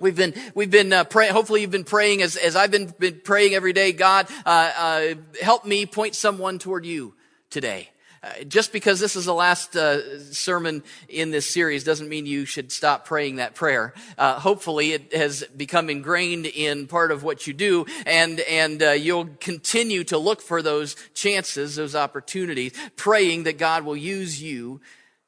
We've 0.00 0.16
been, 0.16 0.34
we've 0.56 0.72
been 0.72 0.92
uh, 0.92 1.04
praying, 1.04 1.34
hopefully 1.34 1.60
you've 1.60 1.70
been 1.70 1.84
praying 1.84 2.20
as, 2.20 2.34
as 2.34 2.56
I've 2.56 2.72
been, 2.72 2.92
been 2.98 3.20
praying 3.22 3.54
every 3.54 3.72
day. 3.72 3.92
God, 3.92 4.26
uh, 4.44 4.72
uh, 4.76 5.14
help 5.40 5.64
me 5.64 5.86
point 5.86 6.16
someone 6.16 6.58
toward 6.58 6.84
you 6.84 7.14
today. 7.48 7.90
Uh, 8.20 8.42
just 8.48 8.72
because 8.72 8.98
this 8.98 9.14
is 9.14 9.26
the 9.26 9.34
last 9.34 9.76
uh, 9.76 10.18
sermon 10.32 10.82
in 11.08 11.30
this 11.30 11.48
series 11.48 11.84
doesn't 11.84 12.08
mean 12.08 12.26
you 12.26 12.44
should 12.44 12.72
stop 12.72 13.04
praying 13.06 13.36
that 13.36 13.54
prayer. 13.54 13.94
Uh, 14.18 14.40
hopefully 14.40 14.94
it 14.94 15.14
has 15.14 15.44
become 15.56 15.88
ingrained 15.88 16.46
in 16.46 16.88
part 16.88 17.12
of 17.12 17.22
what 17.22 17.46
you 17.46 17.52
do 17.52 17.86
and, 18.04 18.40
and 18.40 18.82
you'll 19.00 19.28
continue 19.38 20.02
to 20.02 20.18
look 20.18 20.42
for 20.42 20.60
those 20.60 20.96
chances, 21.14 21.76
those 21.76 21.94
opportunities, 21.94 22.72
praying 22.96 23.44
that 23.44 23.58
God 23.58 23.84
will 23.84 23.96
use 23.96 24.42
you 24.42 24.80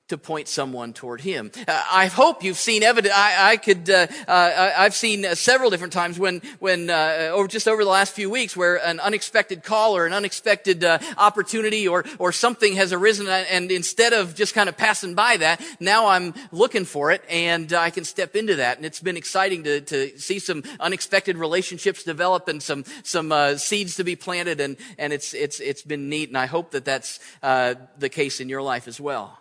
to 0.09 0.17
point 0.17 0.47
someone 0.47 0.93
toward 0.93 1.21
him. 1.21 1.51
Uh, 1.67 1.83
I 1.91 2.07
hope 2.07 2.45
you've 2.45 2.59
seen 2.59 2.83
evidence. 2.83 3.13
I, 3.17 3.53
I 3.53 3.57
could. 3.57 3.91
Uh, 3.91 4.07
uh, 4.29 4.73
I've 4.77 4.95
seen 4.95 5.25
uh, 5.25 5.35
several 5.35 5.69
different 5.69 5.93
times 5.93 6.19
when, 6.19 6.43
when 6.61 6.91
uh, 6.91 7.31
over 7.33 7.49
just 7.49 7.67
over 7.67 7.83
the 7.83 7.91
last 7.91 8.15
few 8.15 8.31
weeks, 8.31 8.57
where 8.57 8.77
an 8.85 9.01
unexpected 9.01 9.65
call 9.65 9.97
or 9.97 10.07
an 10.07 10.13
unexpected 10.13 10.85
uh, 10.85 10.99
opportunity 11.19 11.89
or 11.89 12.05
or 12.19 12.31
something 12.31 12.75
has 12.75 12.93
arisen, 12.93 13.27
and 13.27 13.73
instead 13.73 14.13
of 14.13 14.35
just 14.37 14.55
kind 14.55 14.69
of 14.69 14.77
passing 14.77 15.15
by 15.15 15.39
that, 15.39 15.61
now 15.81 16.07
I'm 16.07 16.35
looking 16.53 16.85
for 16.85 17.11
it, 17.11 17.23
and 17.29 17.73
I 17.73 17.91
can 17.91 18.05
step 18.05 18.37
into 18.37 18.57
that, 18.57 18.77
and 18.77 18.87
it's 18.87 19.01
been 19.01 19.17
exciting 19.17 19.65
to 19.65 19.81
to 19.81 20.19
see 20.19 20.39
some 20.39 20.63
unexpected 20.79 21.37
relationships 21.37 22.05
develop 22.05 22.47
and 22.47 22.63
some 22.63 22.85
some 23.03 23.33
seeds 23.59 23.97
to 23.97 24.05
be 24.05 24.15
planted, 24.15 24.61
and 24.61 24.77
and 24.99 25.13
it's 25.13 25.35
it's 25.35 25.59
it's 25.59 25.83
been 25.83 26.09
neat, 26.09 26.29
and 26.29 26.39
I 26.39 26.47
hope 26.47 26.71
that 26.71 26.85
that's 26.85 27.19
the 27.43 28.09
case 28.09 28.41
in 28.41 28.49
your 28.49 28.63
life 28.63 28.87
as 28.87 29.01
well. 29.01 29.39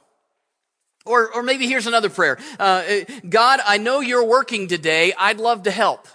Or, 1.06 1.32
or 1.34 1.44
maybe 1.44 1.68
here's 1.68 1.88
another 1.88 2.10
prayer. 2.10 2.40
Uh, 2.60 2.84
God, 3.30 3.60
I 3.64 3.78
know 3.78 4.00
you're 4.00 4.26
working 4.26 4.68
today. 4.68 5.14
I'd 5.18 5.40
love 5.40 5.64
to 5.64 5.72
help. 5.72 6.08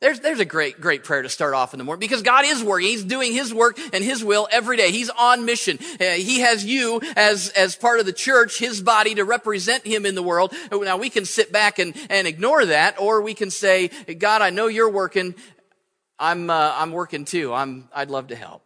There's, 0.00 0.20
there's 0.20 0.40
a 0.40 0.44
great, 0.44 0.80
great 0.80 1.02
prayer 1.02 1.22
to 1.22 1.30
start 1.30 1.54
off 1.54 1.72
in 1.72 1.78
the 1.78 1.84
morning 1.84 2.00
because 2.00 2.20
God 2.20 2.44
is 2.44 2.62
working. 2.62 2.88
He's 2.88 3.04
doing 3.04 3.32
His 3.32 3.54
work 3.54 3.78
and 3.92 4.04
His 4.04 4.22
will 4.22 4.48
every 4.50 4.76
day. 4.76 4.90
He's 4.90 5.08
on 5.08 5.46
mission. 5.46 5.78
Uh, 5.98 6.04
he 6.10 6.40
has 6.40 6.64
you 6.64 7.00
as, 7.16 7.48
as 7.50 7.74
part 7.74 8.00
of 8.00 8.06
the 8.06 8.12
church, 8.12 8.58
His 8.58 8.82
body 8.82 9.14
to 9.14 9.24
represent 9.24 9.86
Him 9.86 10.04
in 10.04 10.14
the 10.14 10.22
world. 10.22 10.52
Now 10.70 10.98
we 10.98 11.08
can 11.08 11.24
sit 11.24 11.52
back 11.52 11.78
and, 11.78 11.94
and 12.10 12.26
ignore 12.26 12.66
that 12.66 13.00
or 13.00 13.22
we 13.22 13.34
can 13.34 13.50
say, 13.50 13.88
God, 14.18 14.42
I 14.42 14.50
know 14.50 14.66
you're 14.66 14.90
working. 14.90 15.36
I'm, 16.18 16.50
uh, 16.50 16.74
I'm 16.76 16.92
working 16.92 17.24
too. 17.24 17.54
I'm, 17.54 17.88
I'd 17.94 18.10
love 18.10 18.26
to 18.28 18.36
help. 18.36 18.63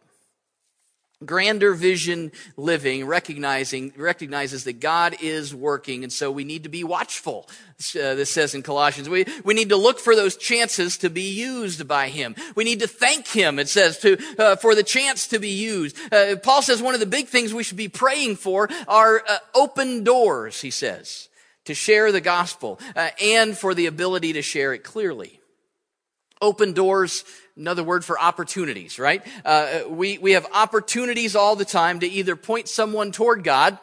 Grander 1.25 1.73
vision 1.73 2.31
living, 2.55 3.05
recognizing, 3.05 3.91
recognizes 3.97 4.63
that 4.63 4.79
God 4.79 5.17
is 5.19 5.53
working, 5.53 6.03
and 6.03 6.13
so 6.13 6.31
we 6.31 6.45
need 6.45 6.63
to 6.63 6.69
be 6.69 6.85
watchful. 6.85 7.49
Uh, 7.93 8.15
this 8.15 8.31
says 8.31 8.55
in 8.55 8.61
Colossians. 8.61 9.09
We, 9.09 9.25
we 9.43 9.53
need 9.53 9.69
to 9.69 9.75
look 9.75 9.99
for 9.99 10.15
those 10.15 10.37
chances 10.37 10.97
to 10.99 11.09
be 11.09 11.29
used 11.29 11.85
by 11.89 12.07
Him. 12.07 12.35
We 12.55 12.63
need 12.63 12.79
to 12.79 12.87
thank 12.87 13.27
Him, 13.27 13.59
it 13.59 13.67
says, 13.67 13.97
to, 13.99 14.17
uh, 14.37 14.55
for 14.55 14.75
the 14.75 14.83
chance 14.83 15.27
to 15.27 15.39
be 15.39 15.49
used. 15.49 15.97
Uh, 16.11 16.37
Paul 16.41 16.61
says 16.61 16.81
one 16.81 16.93
of 16.93 17.01
the 17.01 17.05
big 17.05 17.27
things 17.27 17.53
we 17.53 17.63
should 17.63 17.77
be 17.77 17.89
praying 17.89 18.37
for 18.37 18.69
are 18.87 19.21
uh, 19.27 19.37
open 19.53 20.05
doors, 20.05 20.61
he 20.61 20.71
says, 20.71 21.27
to 21.65 21.73
share 21.73 22.13
the 22.13 22.21
gospel, 22.21 22.79
uh, 22.95 23.09
and 23.21 23.57
for 23.57 23.73
the 23.73 23.87
ability 23.87 24.33
to 24.33 24.41
share 24.41 24.73
it 24.73 24.85
clearly. 24.85 25.38
Open 26.41 26.73
doors 26.73 27.25
another 27.59 27.83
word 27.83 28.05
for 28.05 28.19
opportunities, 28.19 28.97
right? 28.97 29.25
Uh, 29.43 29.81
we, 29.89 30.17
we 30.17 30.31
have 30.31 30.47
opportunities 30.53 31.35
all 31.35 31.55
the 31.55 31.65
time 31.65 31.99
to 31.99 32.07
either 32.07 32.35
point 32.35 32.69
someone 32.69 33.11
toward 33.11 33.43
God 33.43 33.77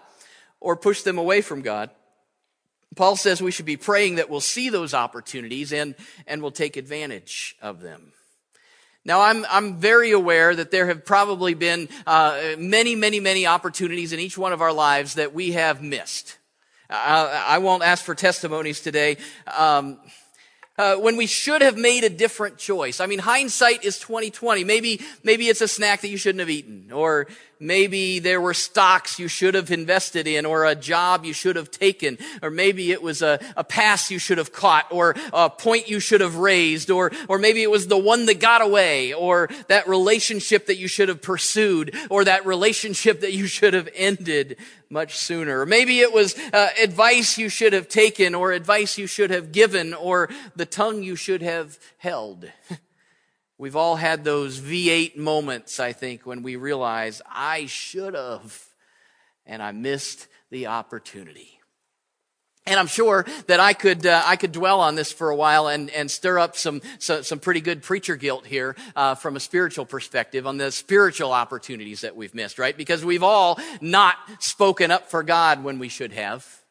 or 0.61 0.77
push 0.77 1.03
them 1.03 1.19
away 1.19 1.43
from 1.43 1.61
God. 1.61 1.91
Paul 2.97 3.17
says 3.17 3.43
we 3.43 3.51
should 3.51 3.67
be 3.67 3.77
praying 3.77 4.15
that 4.15 4.31
we'll 4.31 4.41
see 4.41 4.71
those 4.71 4.95
opportunities 4.95 5.73
and, 5.73 5.95
and 6.27 6.41
we'll 6.41 6.51
take 6.51 6.79
advantage 6.79 7.57
of 7.61 7.83
them. 7.83 8.13
Now, 9.05 9.21
I'm, 9.21 9.45
I'm 9.51 9.77
very 9.77 10.11
aware 10.11 10.57
that 10.57 10.71
there 10.71 10.87
have 10.87 11.05
probably 11.05 11.55
been 11.55 11.89
uh, 12.07 12.55
many, 12.59 12.97
many, 12.97 13.21
many 13.21 13.47
opportunities 13.47 14.13
in 14.13 14.19
each 14.19 14.37
one 14.37 14.53
of 14.53 14.63
our 14.63 14.73
lives 14.73 15.15
that 15.15 15.35
we 15.35 15.53
have 15.53 15.83
missed. 15.83 16.39
I, 16.89 17.45
I 17.47 17.59
won't 17.59 17.85
ask 17.85 18.05
for 18.05 18.15
testimonies 18.15 18.81
today. 18.81 19.19
Um, 19.57 20.01
uh, 20.79 20.97
when 20.97 21.17
we 21.17 21.27
should 21.27 21.63
have 21.63 21.77
made 21.77 22.05
a 22.05 22.11
different 22.11 22.59
choice. 22.59 23.01
I 23.01 23.07
mean, 23.07 23.19
hindsight 23.19 23.85
is 23.85 23.99
2020. 23.99 24.65
Maybe, 24.65 25.01
maybe 25.23 25.49
it's 25.49 25.61
a 25.61 25.69
snack 25.69 26.03
that 26.03 26.09
you 26.09 26.17
shouldn't 26.17 26.41
have 26.41 26.51
eaten, 26.51 26.93
or 26.93 27.27
maybe 27.59 28.19
there 28.19 28.41
were 28.41 28.55
stocks 28.55 29.19
you 29.19 29.29
should 29.29 29.55
have 29.55 29.71
invested 29.71 30.27
in, 30.27 30.47
or 30.47 30.65
a 30.65 30.75
job 30.75 31.25
you 31.25 31.33
should 31.33 31.57
have 31.57 31.71
taken, 31.71 32.19
or 32.43 32.51
maybe 32.51 32.93
it 32.93 33.03
was 33.03 33.23
a, 33.23 33.39
a 33.57 33.65
pass 33.65 34.11
you 34.11 34.19
should 34.19 34.39
have 34.39 34.53
caught, 34.53 34.87
or 34.91 35.15
a 35.33 35.51
point 35.51 35.89
you 35.89 36.01
should 36.01 36.21
have 36.21 36.37
raised, 36.37 36.91
or, 36.91 37.13
or 37.29 37.39
maybe 37.39 37.63
it 37.63 37.71
was 37.71 37.87
the 37.87 37.99
one 37.99 38.27
that 38.27 38.41
got 38.41 38.63
away, 38.63 39.13
or 39.13 39.49
that 39.69 39.89
relationship 39.89 40.67
that 40.67 40.77
you 40.77 40.89
should 40.89 41.09
have 41.09 41.23
pursued, 41.23 41.95
or 42.11 42.25
that 42.25 42.47
relationship 42.47 43.21
that 43.21 43.33
you 43.33 43.47
should 43.47 43.75
have 43.75 43.89
ended 43.95 44.57
much 44.91 45.17
sooner. 45.17 45.61
Or 45.61 45.67
maybe 45.67 46.01
it 46.01 46.13
was 46.13 46.37
uh, 46.53 46.69
advice 46.83 47.39
you 47.39 47.49
should 47.49 47.73
have 47.73 47.89
taken, 47.89 48.35
or 48.35 48.53
advice 48.53 48.99
you 48.99 49.07
should 49.07 49.31
have 49.31 49.53
given, 49.53 49.95
or 49.95 50.29
the 50.55 50.67
tongue 50.67 51.03
you 51.03 51.17
should 51.17 51.43
have 51.43 51.79
held. 51.99 52.51
We've 53.59 53.77
all 53.77 53.97
had 53.97 54.23
those 54.23 54.61
V8 54.61 55.17
moments, 55.17 55.81
I 55.81 55.93
think, 55.93 56.27
when 56.27 56.43
we 56.43 56.57
realize 56.57 57.23
I 57.27 57.67
should 57.67 58.15
have, 58.15 58.67
and 59.47 59.63
I 59.63 59.73
missed 59.73 60.27
the 60.51 60.67
opportunity. 60.67 61.57
And 62.67 62.81
I'm 62.81 62.89
sure 62.89 63.25
that 63.47 63.61
I 63.61 63.75
could 63.75 64.05
uh, 64.05 64.23
I 64.27 64.35
could 64.35 64.51
dwell 64.51 64.81
on 64.81 64.97
this 64.97 65.13
for 65.13 65.31
a 65.31 65.37
while 65.37 65.69
and, 65.69 65.89
and 65.91 66.11
stir 66.11 66.39
up 66.39 66.57
some, 66.57 66.83
some, 66.99 67.23
some 67.23 67.39
pretty 67.39 67.61
good 67.61 67.81
preacher 67.81 68.17
guilt 68.17 68.45
here 68.45 68.75
uh, 68.97 69.15
from 69.15 69.37
a 69.37 69.41
spiritual 69.41 69.87
perspective 69.87 70.49
on 70.49 70.57
the 70.57 70.73
spiritual 70.73 71.33
opportunities 71.33 72.01
that 72.01 72.17
we've 72.17 72.35
missed, 72.35 72.59
right? 72.59 72.77
Because 72.77 73.05
we've 73.05 73.23
all 73.23 73.61
not 73.81 74.17
spoken 74.41 74.91
up 74.91 75.09
for 75.09 75.23
God 75.23 75.63
when 75.63 75.79
we 75.79 75.89
should 75.89 76.13
have. 76.13 76.66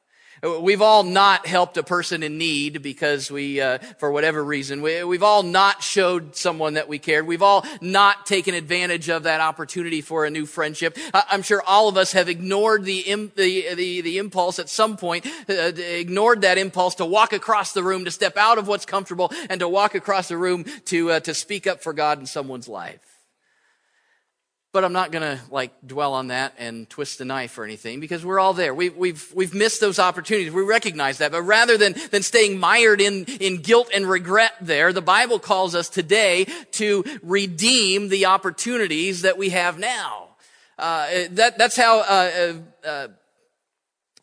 We've 0.46 0.82
all 0.82 1.04
not 1.04 1.48
helped 1.48 1.75
a 1.78 1.84
person 1.84 2.22
in 2.22 2.38
need 2.38 2.84
because 2.84 3.32
we, 3.32 3.60
uh, 3.60 3.80
for 3.98 4.12
whatever 4.12 4.44
reason, 4.44 4.84
we, 4.84 4.94
have 4.94 5.24
all 5.24 5.42
not 5.42 5.82
showed 5.82 6.36
someone 6.36 6.75
that 6.75 6.88
we 6.88 7.00
cared. 7.00 7.25
We've 7.25 7.42
all 7.42 7.66
not 7.82 8.28
taken 8.28 8.54
advantage 8.54 9.10
of 9.10 9.24
that 9.24 9.42
opportunity 9.42 10.02
for 10.02 10.24
a 10.24 10.30
new 10.30 10.46
friendship. 10.46 10.98
I'm 11.14 11.42
sure 11.42 11.64
all 11.66 11.88
of 11.88 11.98
us 11.98 12.12
have 12.12 12.30
ignored 12.30 12.86
the, 12.86 13.04
the, 13.36 13.74
the, 13.74 14.02
the, 14.02 14.18
impulse 14.20 14.60
at 14.60 14.70
some 14.70 14.98
point, 14.98 15.25
uh, 15.50 15.72
ignored 15.75 16.42
that 16.42 16.60
impulse 16.60 16.96
to 16.96 17.06
walk 17.06 17.34
across 17.34 17.74
the 17.74 17.82
room, 17.82 18.06
to 18.06 18.12
step 18.12 18.38
out 18.38 18.60
of 18.60 18.68
what's 18.68 18.86
comfortable 18.86 19.32
and 19.50 19.60
to 19.62 19.68
walk 19.68 19.96
across 19.96 20.28
the 20.28 20.38
room 20.38 20.64
to, 20.86 21.12
uh, 21.12 21.20
to 21.22 21.34
speak 21.34 21.66
up 21.66 21.82
for 21.82 21.92
God 21.92 22.20
in 22.20 22.28
someone's 22.28 22.68
life. 22.68 23.15
But 24.75 24.84
I'm 24.84 24.91
not 24.91 25.13
going 25.13 25.22
to 25.22 25.41
like 25.50 25.72
dwell 25.88 26.15
on 26.15 26.27
that 26.27 26.53
and 26.58 26.89
twist 26.89 27.20
the 27.20 27.24
knife 27.24 27.58
or 27.58 27.63
anything 27.63 28.01
because 28.01 28.25
we're 28.25 28.42
all 28.42 28.51
there. 28.51 28.74
We, 28.75 28.88
have 28.88 28.98
we've, 28.98 29.31
we've 29.33 29.53
missed 29.53 29.79
those 29.79 30.00
opportunities. 30.00 30.51
We 30.51 30.64
recognize 30.64 31.20
that. 31.20 31.31
But 31.31 31.44
rather 31.44 31.77
than, 31.77 31.96
than 32.11 32.24
staying 32.24 32.59
mired 32.59 33.00
in, 33.00 33.24
in 33.24 33.61
guilt 33.61 33.90
and 33.96 34.05
regret 34.05 34.51
there, 34.59 34.92
the 34.92 35.01
Bible 35.01 35.40
calls 35.40 35.75
us 35.75 35.88
today 35.88 36.48
to 36.72 37.05
redeem 37.24 38.09
the 38.09 38.25
opportunities 38.25 39.22
that 39.22 39.38
we 39.38 39.51
have 39.51 39.79
now. 39.79 40.31
Uh, 40.77 41.07
that, 41.31 41.57
that's 41.57 41.77
how, 41.77 42.00
uh, 42.00 42.53
uh, 42.83 42.90
uh 42.90 43.07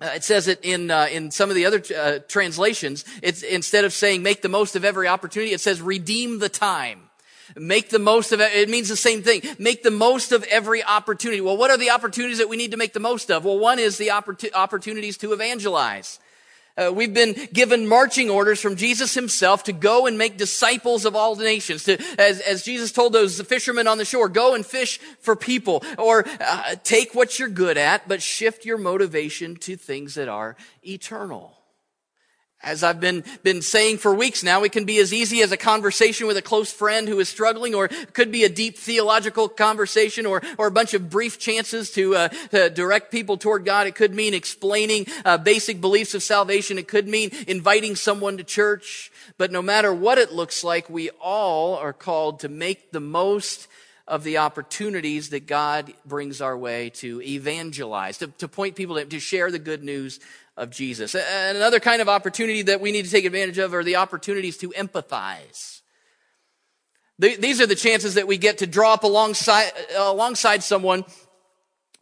it 0.03 0.23
says 0.23 0.49
it 0.49 0.61
in 0.63 0.91
uh, 0.91 1.07
in 1.11 1.31
some 1.31 1.49
of 1.49 1.57
the 1.57 1.65
other 1.65 1.83
uh, 1.97 2.19
translations. 2.29 3.07
It's 3.23 3.43
instead 3.43 3.87
of 3.87 3.95
saying 3.95 4.23
make 4.23 4.43
the 4.43 4.51
most 4.51 4.77
of 4.77 4.85
every 4.85 5.09
opportunity, 5.09 5.55
it 5.55 5.63
says 5.63 5.81
redeem 5.81 6.41
the 6.41 6.51
time. 6.51 7.09
Make 7.57 7.91
the 7.91 7.99
most 7.99 8.33
of 8.33 8.41
it. 8.41 8.53
It 8.55 8.69
means 8.69 8.89
the 8.89 8.97
same 8.97 9.23
thing. 9.23 9.43
Make 9.59 9.83
the 9.83 9.91
most 9.91 10.33
of 10.33 10.45
every 10.45 10.83
opportunity. 10.83 11.41
Well, 11.41 11.57
what 11.57 11.71
are 11.71 11.77
the 11.77 11.91
opportunities 11.91 12.39
that 12.39 12.49
we 12.49 12.57
need 12.57 12.71
to 12.71 12.77
make 12.77 12.93
the 12.93 13.01
most 13.01 13.31
of? 13.31 13.45
Well, 13.45 13.59
one 13.59 13.79
is 13.79 13.99
the 13.99 14.11
opportunities 14.11 15.17
to 15.19 15.33
evangelize. 15.33 16.19
Uh, 16.75 16.91
we've 16.91 17.13
been 17.13 17.35
given 17.53 17.87
marching 17.87 18.31
orders 18.31 18.59
from 18.59 18.77
Jesus 18.77 19.13
himself 19.13 19.65
to 19.65 19.75
go 19.75 20.07
and 20.07 20.17
make 20.17 20.39
disciples 20.39 21.05
of 21.05 21.15
all 21.15 21.35
the 21.35 21.45
nations. 21.45 21.85
To, 21.85 22.03
as, 22.19 22.41
as 22.41 22.63
Jesus 22.63 22.93
told 22.93 23.13
those 23.13 23.39
fishermen 23.43 23.87
on 23.87 23.99
the 23.99 24.07
shore, 24.07 24.31
go 24.31 24.55
and 24.55 24.65
fish 24.65 24.99
for 25.21 25.37
people. 25.37 25.85
Or 25.99 26.25
uh, 26.41 26.77
take 26.83 27.15
what 27.15 27.39
you're 27.39 27.51
good 27.51 27.77
at, 27.77 28.09
but 28.09 28.23
shift 28.23 28.65
your 28.65 28.79
motivation 28.79 29.57
to 29.57 29.77
things 29.77 30.15
that 30.15 30.29
are 30.29 30.57
eternal. 30.83 31.59
As 32.63 32.85
I've 32.85 33.01
been, 33.01 33.25
been 33.43 33.61
saying 33.61 33.99
for 33.99 34.15
weeks 34.15 34.45
now, 34.45 34.63
it 34.63 34.71
can 34.71 34.85
be 34.85 34.99
as 34.99 35.13
easy 35.13 35.43
as 35.43 35.51
a 35.51 35.57
conversation 35.57 36.29
with 36.29 36.37
a 36.37 36.43
close 36.43 36.73
friend 36.73 37.09
who 37.09 37.19
is 37.19 37.29
struggling, 37.29 37.75
or 37.75 37.87
it 37.87 38.15
could 38.15 38.31
be 38.31 38.45
a 38.45 38.49
deep 38.49 38.79
theological 38.79 39.49
conversation, 39.49 40.27
or, 40.27 40.43
or 40.59 40.69
a 40.69 40.71
bunch 40.71 40.95
of 40.95 41.11
brief 41.11 41.41
chances 41.41 41.91
to, 41.91 42.15
uh, 42.15 42.29
to 42.51 42.71
direct 42.71 43.11
people 43.11 43.37
toward 43.37 43.65
God. 43.65 43.89
It 43.89 43.97
could 43.97 44.15
mean 44.15 44.33
explaining 44.33 45.07
uh, 45.25 45.39
basic 45.39 45.81
beliefs 45.81 46.15
of 46.15 46.23
salvation. 46.23 46.79
It 46.79 46.87
could 46.87 47.09
mean 47.09 47.31
inviting 47.49 47.97
someone 47.97 48.37
to 48.37 48.45
church. 48.45 49.11
But 49.39 49.51
no 49.51 49.61
matter 49.61 49.93
what 49.93 50.19
it 50.19 50.33
looks 50.33 50.63
like, 50.63 50.89
we 50.89 51.11
all 51.21 51.75
are 51.77 51.93
called 51.93 52.41
to 52.41 52.49
make 52.49 52.93
the 52.93 53.01
most 53.01 53.67
of 54.07 54.25
the 54.25 54.39
opportunities 54.39 55.31
that 55.31 55.47
God 55.47 55.93
brings 56.05 56.41
our 56.41 56.57
way 56.57 56.91
to 56.91 57.23
evangelize, 57.23 58.19
to, 58.19 58.27
to 58.39 58.49
point 58.49 58.75
people 58.75 58.97
to, 58.97 59.05
to 59.05 59.21
share 59.21 59.51
the 59.51 59.59
good 59.59 59.83
news 59.83 60.21
of 60.57 60.71
Jesus. 60.71 61.15
And 61.15 61.57
another 61.57 61.81
kind 61.81 62.03
of 62.03 62.09
opportunity 62.09 62.63
that 62.63 62.81
we 62.81 62.93
need 62.93 63.05
to 63.05 63.11
take 63.11 63.25
advantage 63.25 63.59
of 63.59 63.75
are 63.75 63.85
the 63.85 63.97
opportunities 63.97 64.57
to 64.59 64.71
empathize. 64.71 65.81
These 67.19 67.61
are 67.61 67.67
the 67.67 67.77
chances 67.77 68.15
that 68.15 68.27
we 68.27 68.37
get 68.37 68.59
to 68.59 68.67
draw 68.67 68.95
up 68.95 69.05
alongside, 69.05 69.71
alongside 69.97 70.63
someone 70.63 71.05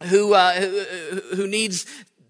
who, 0.04 0.32
uh, 0.32 0.54
who, 0.54 1.36
who 1.36 1.46
needs 1.46 1.84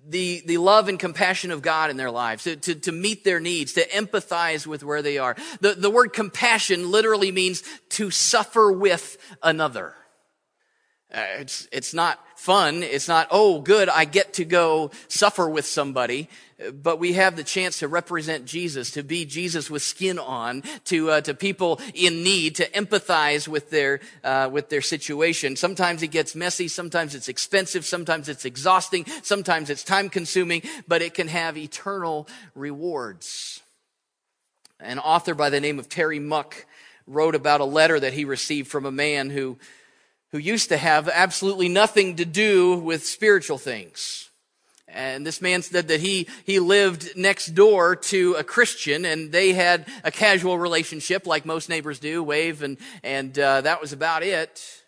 the, 0.08 0.42
the 0.44 0.58
love 0.58 0.88
and 0.88 0.98
compassion 0.98 1.52
of 1.52 1.62
God 1.62 1.90
in 1.90 1.96
their 1.96 2.10
lives, 2.10 2.44
to, 2.44 2.56
to, 2.56 2.74
to, 2.74 2.92
meet 2.92 3.22
their 3.22 3.38
needs, 3.38 3.74
to 3.74 3.86
empathize 3.88 4.66
with 4.66 4.82
where 4.82 5.02
they 5.02 5.18
are. 5.18 5.36
The, 5.60 5.74
the 5.74 5.90
word 5.90 6.12
compassion 6.12 6.90
literally 6.90 7.30
means 7.30 7.62
to 7.90 8.10
suffer 8.10 8.72
with 8.72 9.18
another. 9.42 9.94
Uh, 11.12 11.40
it's, 11.40 11.66
it's 11.72 11.92
not 11.92 12.20
fun. 12.36 12.82
It's 12.82 13.08
not, 13.08 13.28
oh, 13.30 13.60
good, 13.60 13.88
I 13.88 14.04
get 14.04 14.34
to 14.34 14.44
go 14.44 14.92
suffer 15.08 15.48
with 15.48 15.66
somebody. 15.66 16.28
But 16.72 16.98
we 16.98 17.14
have 17.14 17.36
the 17.36 17.44
chance 17.44 17.78
to 17.78 17.88
represent 17.88 18.44
Jesus, 18.44 18.90
to 18.92 19.02
be 19.02 19.24
Jesus 19.24 19.70
with 19.70 19.82
skin 19.82 20.18
on, 20.18 20.62
to, 20.84 21.10
uh, 21.10 21.20
to 21.22 21.32
people 21.32 21.80
in 21.94 22.22
need, 22.22 22.56
to 22.56 22.68
empathize 22.70 23.48
with 23.48 23.70
their, 23.70 24.00
uh, 24.22 24.50
with 24.52 24.68
their 24.68 24.82
situation. 24.82 25.56
Sometimes 25.56 26.02
it 26.02 26.08
gets 26.08 26.34
messy. 26.34 26.68
Sometimes 26.68 27.14
it's 27.14 27.28
expensive. 27.28 27.86
Sometimes 27.86 28.28
it's 28.28 28.44
exhausting. 28.44 29.06
Sometimes 29.22 29.70
it's 29.70 29.82
time 29.82 30.10
consuming, 30.10 30.62
but 30.86 31.00
it 31.00 31.14
can 31.14 31.28
have 31.28 31.56
eternal 31.56 32.28
rewards. 32.54 33.62
An 34.78 34.98
author 34.98 35.34
by 35.34 35.50
the 35.50 35.60
name 35.60 35.78
of 35.78 35.88
Terry 35.88 36.18
Muck 36.18 36.66
wrote 37.06 37.34
about 37.34 37.60
a 37.60 37.64
letter 37.64 37.98
that 37.98 38.12
he 38.12 38.24
received 38.24 38.68
from 38.68 38.84
a 38.84 38.92
man 38.92 39.30
who 39.30 39.58
who 40.32 40.38
used 40.38 40.68
to 40.68 40.76
have 40.76 41.08
absolutely 41.08 41.68
nothing 41.68 42.16
to 42.16 42.24
do 42.24 42.76
with 42.78 43.04
spiritual 43.06 43.58
things. 43.58 44.30
And 44.92 45.24
this 45.24 45.40
man 45.40 45.62
said 45.62 45.88
that 45.88 46.00
he, 46.00 46.26
he 46.44 46.58
lived 46.58 47.16
next 47.16 47.48
door 47.48 47.94
to 47.96 48.34
a 48.34 48.44
Christian 48.44 49.04
and 49.04 49.30
they 49.30 49.52
had 49.52 49.86
a 50.02 50.10
casual 50.10 50.58
relationship 50.58 51.26
like 51.26 51.46
most 51.46 51.68
neighbors 51.68 52.00
do, 52.00 52.22
wave, 52.22 52.62
and, 52.62 52.76
and 53.04 53.38
uh, 53.38 53.60
that 53.60 53.80
was 53.80 53.92
about 53.92 54.22
it. 54.22 54.82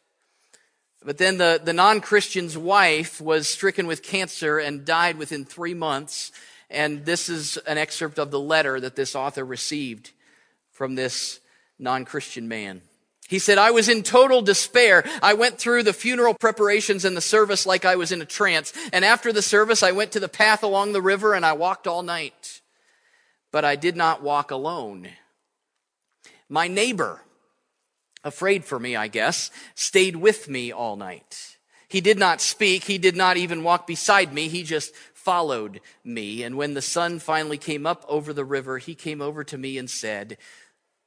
But 1.04 1.18
then 1.18 1.38
the, 1.38 1.60
the 1.62 1.72
non-Christian's 1.72 2.56
wife 2.56 3.20
was 3.20 3.48
stricken 3.48 3.86
with 3.86 4.02
cancer 4.02 4.58
and 4.58 4.84
died 4.84 5.18
within 5.18 5.44
three 5.44 5.74
months. 5.74 6.32
And 6.70 7.04
this 7.04 7.28
is 7.28 7.56
an 7.58 7.78
excerpt 7.78 8.18
of 8.18 8.30
the 8.30 8.40
letter 8.40 8.80
that 8.80 8.96
this 8.96 9.14
author 9.14 9.44
received 9.44 10.10
from 10.70 10.94
this 10.94 11.40
non-Christian 11.78 12.48
man. 12.48 12.82
He 13.32 13.38
said, 13.38 13.56
I 13.56 13.70
was 13.70 13.88
in 13.88 14.02
total 14.02 14.42
despair. 14.42 15.04
I 15.22 15.32
went 15.32 15.56
through 15.56 15.84
the 15.84 15.94
funeral 15.94 16.34
preparations 16.34 17.06
and 17.06 17.16
the 17.16 17.22
service 17.22 17.64
like 17.64 17.86
I 17.86 17.96
was 17.96 18.12
in 18.12 18.20
a 18.20 18.26
trance. 18.26 18.74
And 18.92 19.06
after 19.06 19.32
the 19.32 19.40
service, 19.40 19.82
I 19.82 19.92
went 19.92 20.12
to 20.12 20.20
the 20.20 20.28
path 20.28 20.62
along 20.62 20.92
the 20.92 21.00
river 21.00 21.32
and 21.32 21.42
I 21.42 21.54
walked 21.54 21.86
all 21.86 22.02
night. 22.02 22.60
But 23.50 23.64
I 23.64 23.74
did 23.74 23.96
not 23.96 24.22
walk 24.22 24.50
alone. 24.50 25.08
My 26.50 26.68
neighbor, 26.68 27.22
afraid 28.22 28.66
for 28.66 28.78
me, 28.78 28.96
I 28.96 29.08
guess, 29.08 29.50
stayed 29.74 30.16
with 30.16 30.50
me 30.50 30.70
all 30.70 30.96
night. 30.96 31.56
He 31.88 32.02
did 32.02 32.18
not 32.18 32.42
speak. 32.42 32.84
He 32.84 32.98
did 32.98 33.16
not 33.16 33.38
even 33.38 33.62
walk 33.62 33.86
beside 33.86 34.34
me. 34.34 34.48
He 34.48 34.62
just 34.62 34.94
followed 35.14 35.80
me. 36.04 36.42
And 36.42 36.58
when 36.58 36.74
the 36.74 36.82
sun 36.82 37.18
finally 37.18 37.56
came 37.56 37.86
up 37.86 38.04
over 38.08 38.34
the 38.34 38.44
river, 38.44 38.76
he 38.76 38.94
came 38.94 39.22
over 39.22 39.42
to 39.42 39.56
me 39.56 39.78
and 39.78 39.88
said, 39.88 40.36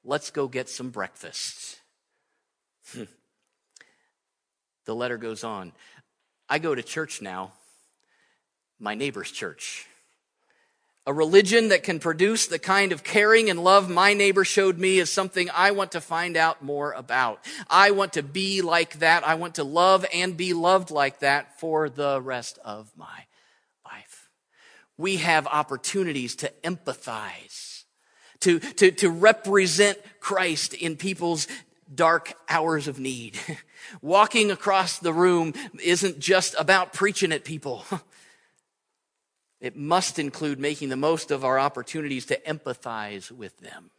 Let's 0.03 0.31
go 0.31 0.47
get 0.47 0.69
some 0.69 0.89
breakfast. 0.89 1.81
The 4.85 4.95
letter 4.95 5.17
goes 5.17 5.43
on. 5.43 5.71
I 6.47 6.59
go 6.59 6.75
to 6.75 6.83
church 6.83 7.21
now, 7.21 7.53
my 8.79 8.95
neighbor's 8.95 9.31
church. 9.31 9.87
A 11.07 11.13
religion 11.13 11.69
that 11.69 11.83
can 11.83 11.99
produce 11.99 12.47
the 12.47 12.57
kind 12.57 12.91
of 12.91 13.03
caring 13.03 13.51
and 13.51 13.63
love 13.63 13.91
my 13.91 14.15
neighbor 14.15 14.43
showed 14.43 14.79
me 14.79 14.97
is 14.97 15.11
something 15.11 15.49
I 15.53 15.69
want 15.69 15.91
to 15.91 16.01
find 16.01 16.35
out 16.35 16.63
more 16.63 16.93
about. 16.93 17.45
I 17.69 17.91
want 17.91 18.13
to 18.13 18.23
be 18.23 18.63
like 18.63 18.99
that. 18.99 19.25
I 19.25 19.35
want 19.35 19.55
to 19.55 19.63
love 19.63 20.03
and 20.11 20.35
be 20.35 20.53
loved 20.53 20.89
like 20.89 21.19
that 21.19 21.59
for 21.59 21.89
the 21.89 22.19
rest 22.19 22.57
of 22.65 22.91
my 22.97 23.25
life. 23.85 24.29
We 24.97 25.17
have 25.17 25.45
opportunities 25.45 26.35
to 26.37 26.51
empathize, 26.63 27.83
to, 28.39 28.59
to, 28.59 28.89
to 28.89 29.09
represent 29.11 29.99
Christ 30.19 30.73
in 30.73 30.97
people's 30.97 31.47
dark 31.93 32.33
hours 32.49 32.87
of 32.87 32.99
need. 32.99 33.37
Walking 34.01 34.51
across 34.51 34.99
the 34.99 35.13
room 35.13 35.53
isn't 35.83 36.19
just 36.19 36.55
about 36.57 36.93
preaching 36.93 37.31
at 37.31 37.43
people. 37.43 37.85
It 39.61 39.75
must 39.75 40.19
include 40.19 40.59
making 40.59 40.89
the 40.89 40.95
most 40.95 41.31
of 41.31 41.43
our 41.43 41.57
opportunities 41.57 42.27
to 42.27 42.39
empathize 42.41 43.31
with 43.31 43.57
them. 43.57 43.89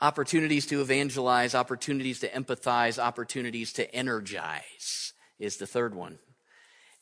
Opportunities 0.00 0.66
to 0.66 0.82
evangelize, 0.82 1.54
opportunities 1.54 2.20
to 2.20 2.28
empathize, 2.28 2.98
opportunities 2.98 3.72
to 3.74 3.94
energize 3.94 5.14
is 5.38 5.56
the 5.56 5.66
third 5.66 5.94
one. 5.94 6.18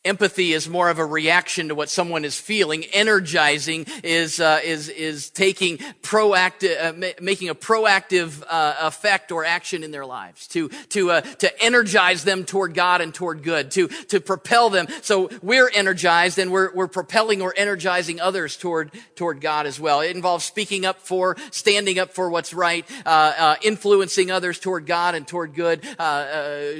Empathy 0.02 0.54
is 0.54 0.66
more 0.66 0.88
of 0.88 0.98
a 0.98 1.04
reaction 1.04 1.68
to 1.68 1.74
what 1.74 1.90
someone 1.90 2.24
is 2.24 2.40
feeling. 2.40 2.84
Energizing 2.84 3.84
is 4.02 4.40
uh, 4.40 4.58
is 4.64 4.88
is 4.88 5.28
taking 5.28 5.76
proactive, 6.00 6.82
uh, 6.82 6.92
ma- 6.94 7.08
making 7.20 7.50
a 7.50 7.54
proactive 7.54 8.42
uh, 8.48 8.76
effect 8.80 9.30
or 9.30 9.44
action 9.44 9.84
in 9.84 9.90
their 9.90 10.06
lives 10.06 10.46
to 10.48 10.70
to 10.88 11.10
uh, 11.10 11.20
to 11.20 11.62
energize 11.62 12.24
them 12.24 12.44
toward 12.44 12.72
God 12.72 13.02
and 13.02 13.14
toward 13.14 13.42
good. 13.42 13.70
To 13.72 13.88
to 13.88 14.22
propel 14.22 14.70
them. 14.70 14.86
So 15.02 15.28
we're 15.42 15.68
energized 15.68 16.38
and 16.38 16.50
we're 16.50 16.72
we're 16.72 16.88
propelling 16.88 17.42
or 17.42 17.52
energizing 17.54 18.22
others 18.22 18.56
toward 18.56 18.92
toward 19.16 19.42
God 19.42 19.66
as 19.66 19.78
well. 19.78 20.00
It 20.00 20.16
involves 20.16 20.46
speaking 20.46 20.86
up 20.86 21.00
for, 21.02 21.36
standing 21.50 21.98
up 21.98 22.12
for 22.12 22.30
what's 22.30 22.54
right, 22.54 22.86
uh, 23.04 23.34
uh, 23.38 23.56
influencing 23.60 24.30
others 24.30 24.58
toward 24.58 24.86
God 24.86 25.14
and 25.14 25.28
toward 25.28 25.54
good, 25.54 25.84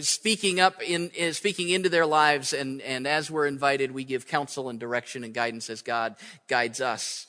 speaking 0.02 0.58
up 0.58 0.80
in, 0.82 1.10
in 1.10 1.34
speaking 1.34 1.68
into 1.68 1.90
their 1.90 2.06
lives 2.06 2.54
and 2.54 2.80
and 2.80 3.09
as 3.10 3.30
we're 3.30 3.46
invited, 3.46 3.92
we 3.92 4.04
give 4.04 4.26
counsel 4.26 4.68
and 4.68 4.78
direction 4.78 5.24
and 5.24 5.34
guidance 5.34 5.68
as 5.68 5.82
God 5.82 6.16
guides 6.48 6.80
us 6.80 7.26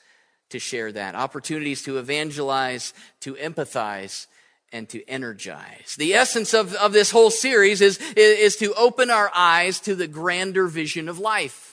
to 0.52 0.60
share 0.60 0.92
that. 0.92 1.16
Opportunities 1.16 1.82
to 1.84 1.98
evangelize, 1.98 2.94
to 3.22 3.34
empathize, 3.36 4.28
and 4.72 4.88
to 4.90 5.06
energize. 5.10 5.96
The 5.98 6.14
essence 6.14 6.54
of, 6.54 6.74
of 6.76 6.94
this 6.94 7.12
whole 7.12 7.32
series 7.32 7.82
is, 7.82 7.98
is 8.16 8.56
to 8.58 8.74
open 8.76 9.10
our 9.10 9.32
eyes 9.36 9.80
to 9.82 9.96
the 9.96 10.08
grander 10.08 10.68
vision 10.68 11.10
of 11.10 11.20
life. 11.20 11.68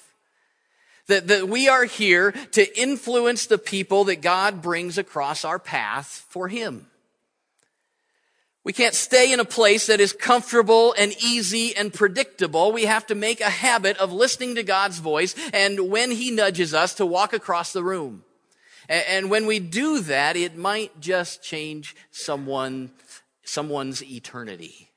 That, 1.07 1.29
that 1.29 1.49
we 1.49 1.69
are 1.69 1.85
here 1.85 2.33
to 2.33 2.79
influence 2.79 3.47
the 3.47 3.57
people 3.57 4.05
that 4.05 4.21
God 4.21 4.61
brings 4.61 4.99
across 4.99 5.45
our 5.45 5.59
path 5.59 6.27
for 6.29 6.49
Him. 6.49 6.87
We 8.69 8.75
can't 8.75 8.95
stay 8.95 9.33
in 9.33 9.41
a 9.41 9.47
place 9.47 9.87
that 9.87 9.99
is 9.99 10.13
comfortable 10.13 10.95
and 10.99 11.15
easy 11.25 11.75
and 11.75 11.91
predictable. 11.91 12.71
We 12.71 12.85
have 12.85 13.07
to 13.07 13.15
make 13.15 13.41
a 13.41 13.49
habit 13.49 13.97
of 13.97 14.13
listening 14.13 14.57
to 14.57 14.63
God's 14.63 14.99
voice 14.99 15.35
and 15.55 15.89
when 15.89 16.11
He 16.11 16.31
nudges 16.31 16.75
us 16.75 16.93
to 16.97 17.07
walk 17.07 17.33
across 17.33 17.73
the 17.73 17.83
room. 17.83 18.25
And 18.87 19.31
when 19.31 19.47
we 19.47 19.59
do 19.59 20.01
that, 20.01 20.37
it 20.37 20.59
might 20.59 21.01
just 21.01 21.43
change 21.43 21.97
someone, 22.11 22.91
someone's 23.43 24.05
eternity. 24.05 24.91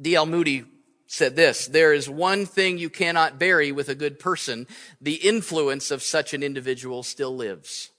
D.L. 0.00 0.26
Moody 0.26 0.64
said 1.08 1.34
this, 1.34 1.66
there 1.66 1.92
is 1.92 2.08
one 2.08 2.46
thing 2.46 2.78
you 2.78 2.90
cannot 2.90 3.40
bury 3.40 3.72
with 3.72 3.88
a 3.88 3.96
good 3.96 4.20
person. 4.20 4.68
The 5.00 5.14
influence 5.14 5.90
of 5.90 6.04
such 6.04 6.32
an 6.32 6.44
individual 6.44 7.02
still 7.02 7.34
lives. 7.34 7.90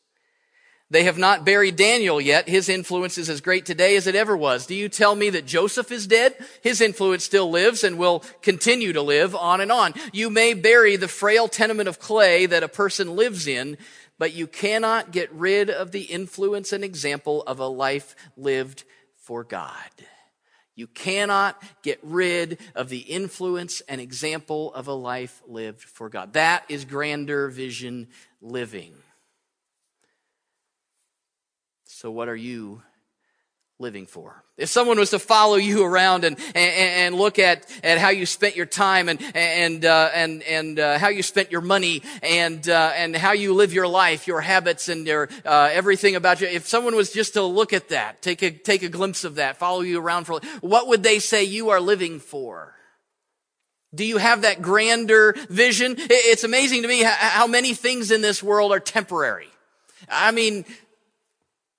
They 0.94 1.06
have 1.06 1.18
not 1.18 1.44
buried 1.44 1.76
Daniel 1.76 2.22
yet. 2.22 2.48
His 2.48 2.70
influence 2.70 3.18
is 3.18 3.28
as 3.28 3.42
great 3.42 3.66
today 3.66 3.96
as 3.96 4.06
it 4.06 4.14
ever 4.14 4.38
was. 4.38 4.68
Do 4.68 4.76
you 4.76 4.90
tell 4.90 5.16
me 5.16 5.32
that 5.32 5.48
Joseph 5.48 5.92
is 5.92 6.06
dead? 6.06 6.36
His 6.62 6.82
influence 6.82 7.24
still 7.24 7.50
lives 7.50 7.84
and 7.84 7.98
will 7.98 8.24
continue 8.44 8.94
to 8.94 9.02
live 9.02 9.36
on 9.36 9.60
and 9.60 9.72
on. 9.72 9.96
You 10.12 10.30
may 10.30 10.54
bury 10.54 10.96
the 10.96 11.08
frail 11.08 11.48
tenement 11.48 11.90
of 11.90 11.98
clay 11.98 12.46
that 12.46 12.62
a 12.62 12.68
person 12.68 13.16
lives 13.16 13.48
in, 13.48 13.80
but 14.20 14.34
you 14.34 14.46
cannot 14.46 15.12
get 15.12 15.34
rid 15.34 15.72
of 15.72 15.94
the 15.94 16.04
influence 16.04 16.72
and 16.72 16.84
example 16.84 17.42
of 17.42 17.58
a 17.58 17.66
life 17.66 18.16
lived 18.38 18.84
for 19.16 19.44
God. 19.44 19.74
You 20.76 20.86
cannot 20.86 21.60
get 21.82 21.98
rid 22.04 22.60
of 22.76 22.90
the 22.90 23.00
influence 23.00 23.82
and 23.90 24.00
example 24.00 24.72
of 24.76 24.88
a 24.88 24.94
life 24.94 25.42
lived 25.48 25.82
for 25.82 26.08
God. 26.10 26.34
That 26.34 26.66
is 26.70 26.86
grander 26.86 27.50
vision 27.50 28.10
living. 28.44 28.94
So, 32.04 32.12
what 32.12 32.28
are 32.28 32.36
you 32.36 32.84
living 33.80 34.08
for? 34.08 34.44
If 34.58 34.68
someone 34.68 35.00
was 35.00 35.12
to 35.12 35.20
follow 35.20 35.56
you 35.56 35.86
around 35.86 36.26
and, 36.26 36.38
and, 36.48 36.56
and 36.56 37.16
look 37.16 37.40
at, 37.40 37.66
at 37.82 37.98
how 37.98 38.10
you 38.10 38.26
spent 38.26 38.58
your 38.58 38.66
time 38.66 39.08
and, 39.08 39.22
and, 39.34 39.86
uh, 39.86 40.10
and, 40.14 40.44
and 40.44 40.80
uh, 40.82 41.00
how 41.00 41.08
you 41.08 41.24
spent 41.24 41.50
your 41.50 41.62
money 41.62 42.04
and, 42.22 42.68
uh, 42.68 42.92
and 42.98 43.16
how 43.16 43.32
you 43.32 43.54
live 43.54 43.72
your 43.72 43.88
life, 43.88 44.28
your 44.28 44.42
habits 44.42 44.90
and 44.90 45.08
your, 45.08 45.30
uh, 45.46 45.70
everything 45.72 46.18
about 46.18 46.42
you, 46.42 46.48
if 46.48 46.68
someone 46.68 46.94
was 46.94 47.14
just 47.14 47.36
to 47.36 47.44
look 47.44 47.72
at 47.72 47.88
that, 47.88 48.22
take 48.22 48.42
a, 48.42 48.52
take 48.52 48.84
a 48.84 48.90
glimpse 48.90 49.24
of 49.24 49.36
that, 49.36 49.56
follow 49.56 49.80
you 49.80 49.98
around 49.98 50.26
for, 50.26 50.42
what 50.60 50.90
would 50.90 51.04
they 51.04 51.20
say 51.20 51.46
you 51.46 51.70
are 51.70 51.80
living 51.80 52.20
for? 52.20 52.76
Do 53.96 54.04
you 54.04 54.18
have 54.18 54.42
that 54.42 54.62
grander 54.62 55.38
vision? 55.48 55.96
It's 55.98 56.44
amazing 56.44 56.82
to 56.82 56.90
me 56.90 57.02
how 57.02 57.48
many 57.48 57.74
things 57.74 58.12
in 58.12 58.20
this 58.20 58.44
world 58.44 58.74
are 58.74 58.82
temporary. 58.82 59.48
I 60.10 60.32
mean, 60.32 60.66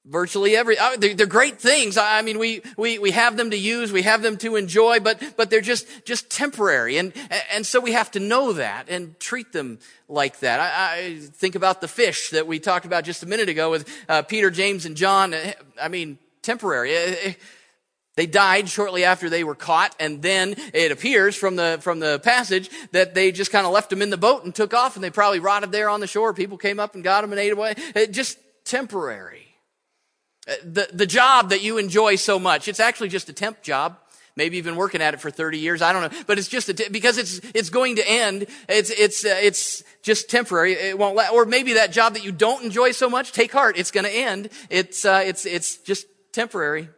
virtually 0.06 0.54
every 0.54 0.78
uh, 0.78 0.96
they're, 0.98 1.26
great 1.26 1.58
things. 1.58 1.96
I 1.96 2.22
mean 2.22 2.38
we, 2.38 2.62
we 2.76 2.98
we 2.98 3.10
have 3.12 3.36
them 3.36 3.50
to 3.50 3.56
use 3.56 3.92
we 3.92 4.02
have 4.02 4.22
them 4.22 4.36
to 4.38 4.56
enjoy 4.56 5.00
but 5.00 5.22
but 5.36 5.50
they're 5.50 5.60
just 5.60 5.86
just 6.04 6.30
temporary. 6.30 6.98
And 6.98 7.12
and 7.52 7.66
so 7.66 7.80
we 7.80 7.92
have 7.92 8.10
to 8.12 8.20
know 8.20 8.52
that 8.54 8.88
and 8.88 9.18
treat 9.18 9.52
them 9.52 9.78
like 10.08 10.40
that. 10.40 10.60
I, 10.60 10.96
I 10.96 11.18
think 11.18 11.54
about 11.54 11.80
the 11.80 11.88
fish 11.88 12.30
that 12.30 12.46
we 12.46 12.58
talked 12.58 12.84
about 12.84 13.04
just 13.04 13.22
a 13.22 13.26
minute 13.26 13.48
ago 13.48 13.70
with 13.70 13.88
uh, 14.08 14.22
peter 14.22 14.50
james 14.50 14.84
and 14.84 14.96
john. 14.96 15.34
I 15.80 15.88
mean 15.88 16.18
temporary. 16.42 16.96
Uh, 16.96 17.30
uh, 17.30 17.32
they 18.16 18.26
died 18.26 18.68
shortly 18.68 19.02
after 19.02 19.28
they 19.28 19.42
were 19.42 19.56
caught 19.56 19.96
and 19.98 20.22
then 20.22 20.54
it 20.72 20.92
appears 20.92 21.34
from 21.34 21.56
the 21.56 21.78
from 21.80 21.98
the 21.98 22.20
passage 22.20 22.68
that 22.92 23.14
they 23.14 23.32
just 23.32 23.50
kind 23.50 23.66
of 23.66 23.72
left 23.72 23.90
them 23.90 24.02
in 24.02 24.10
the 24.10 24.18
boat 24.18 24.44
and 24.44 24.54
took 24.54 24.74
off 24.74 24.96
and 24.96 25.02
they 25.02 25.10
probably 25.10 25.40
rotted 25.40 25.72
there 25.72 25.88
on 25.88 26.00
the 26.00 26.06
shore. 26.06 26.34
People 26.34 26.58
came 26.58 26.78
up 26.78 26.94
and 26.94 27.02
got 27.02 27.22
them 27.22 27.32
and 27.32 27.40
ate 27.40 27.52
away. 27.52 27.74
It 27.94 28.12
just 28.12 28.38
temporary 28.64 29.53
the, 30.46 30.88
the 30.92 31.06
job 31.06 31.50
that 31.50 31.62
you 31.62 31.78
enjoy 31.78 32.16
so 32.16 32.38
much, 32.38 32.68
it's 32.68 32.80
actually 32.80 33.08
just 33.08 33.28
a 33.28 33.32
temp 33.32 33.62
job. 33.62 33.96
Maybe 34.36 34.56
you've 34.56 34.64
been 34.66 34.76
working 34.76 35.00
at 35.00 35.14
it 35.14 35.20
for 35.20 35.30
30 35.30 35.58
years. 35.58 35.80
I 35.80 35.92
don't 35.92 36.12
know. 36.12 36.24
But 36.26 36.38
it's 36.38 36.48
just, 36.48 36.68
because 36.90 37.18
it's, 37.18 37.38
it's 37.54 37.70
going 37.70 37.96
to 37.96 38.08
end. 38.08 38.46
It's, 38.68 38.90
it's, 38.90 39.24
uh, 39.24 39.38
it's 39.40 39.84
just 40.02 40.28
temporary. 40.28 40.72
It 40.72 40.98
won't 40.98 41.14
la- 41.14 41.28
or 41.32 41.44
maybe 41.44 41.74
that 41.74 41.92
job 41.92 42.14
that 42.14 42.24
you 42.24 42.32
don't 42.32 42.64
enjoy 42.64 42.90
so 42.90 43.08
much, 43.08 43.32
take 43.32 43.52
heart. 43.52 43.78
It's 43.78 43.92
going 43.92 44.04
to 44.04 44.12
end. 44.12 44.48
It's, 44.70 45.04
uh, 45.04 45.22
it's, 45.24 45.46
it's 45.46 45.76
just 45.78 46.06
temporary. 46.32 46.88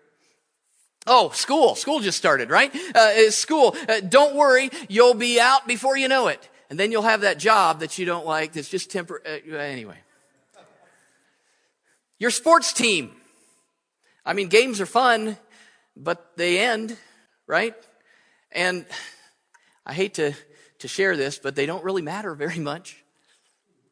Oh, 1.06 1.28
school. 1.30 1.74
School 1.74 2.00
just 2.00 2.16
started, 2.16 2.50
right? 2.50 2.74
Uh, 2.94 3.30
school. 3.30 3.76
Uh, 3.86 4.00
don't 4.00 4.34
worry. 4.34 4.70
You'll 4.88 5.14
be 5.14 5.38
out 5.38 5.68
before 5.68 5.96
you 5.96 6.08
know 6.08 6.28
it. 6.28 6.48
And 6.70 6.80
then 6.80 6.90
you'll 6.90 7.02
have 7.02 7.20
that 7.20 7.38
job 7.38 7.80
that 7.80 7.98
you 7.98 8.06
don't 8.06 8.26
like 8.26 8.54
that's 8.54 8.68
just 8.68 8.90
temporary. 8.90 9.42
Uh, 9.52 9.56
anyway. 9.56 9.98
Your 12.18 12.30
sports 12.30 12.72
team. 12.72 13.12
I 14.26 14.32
mean, 14.32 14.48
games 14.48 14.80
are 14.80 14.86
fun, 14.86 15.36
but 15.96 16.36
they 16.36 16.58
end, 16.58 16.96
right? 17.46 17.74
And 18.50 18.84
I 19.86 19.92
hate 19.92 20.14
to, 20.14 20.32
to 20.80 20.88
share 20.88 21.16
this, 21.16 21.38
but 21.38 21.54
they 21.54 21.64
don't 21.64 21.84
really 21.84 22.02
matter 22.02 22.34
very 22.34 22.58
much. 22.58 23.02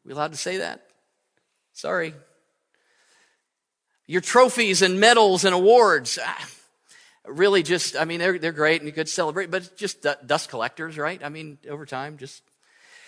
We 0.03 0.11
allowed 0.11 0.33
to 0.33 0.37
say 0.37 0.57
that? 0.57 0.85
Sorry. 1.71 2.13
Your 4.07 4.21
trophies 4.21 4.81
and 4.81 4.99
medals 4.99 5.45
and 5.45 5.55
awards. 5.55 6.19
Ah, 6.21 6.47
really 7.25 7.63
just, 7.63 7.95
I 7.95 8.03
mean, 8.03 8.19
they're, 8.19 8.37
they're 8.37 8.51
great 8.51 8.81
and 8.81 8.87
you 8.87 8.93
could 8.93 9.09
celebrate, 9.09 9.49
but 9.49 9.77
just 9.77 10.05
dust 10.25 10.49
collectors, 10.49 10.97
right? 10.97 11.23
I 11.23 11.29
mean, 11.29 11.57
over 11.69 11.85
time, 11.85 12.17
just 12.17 12.43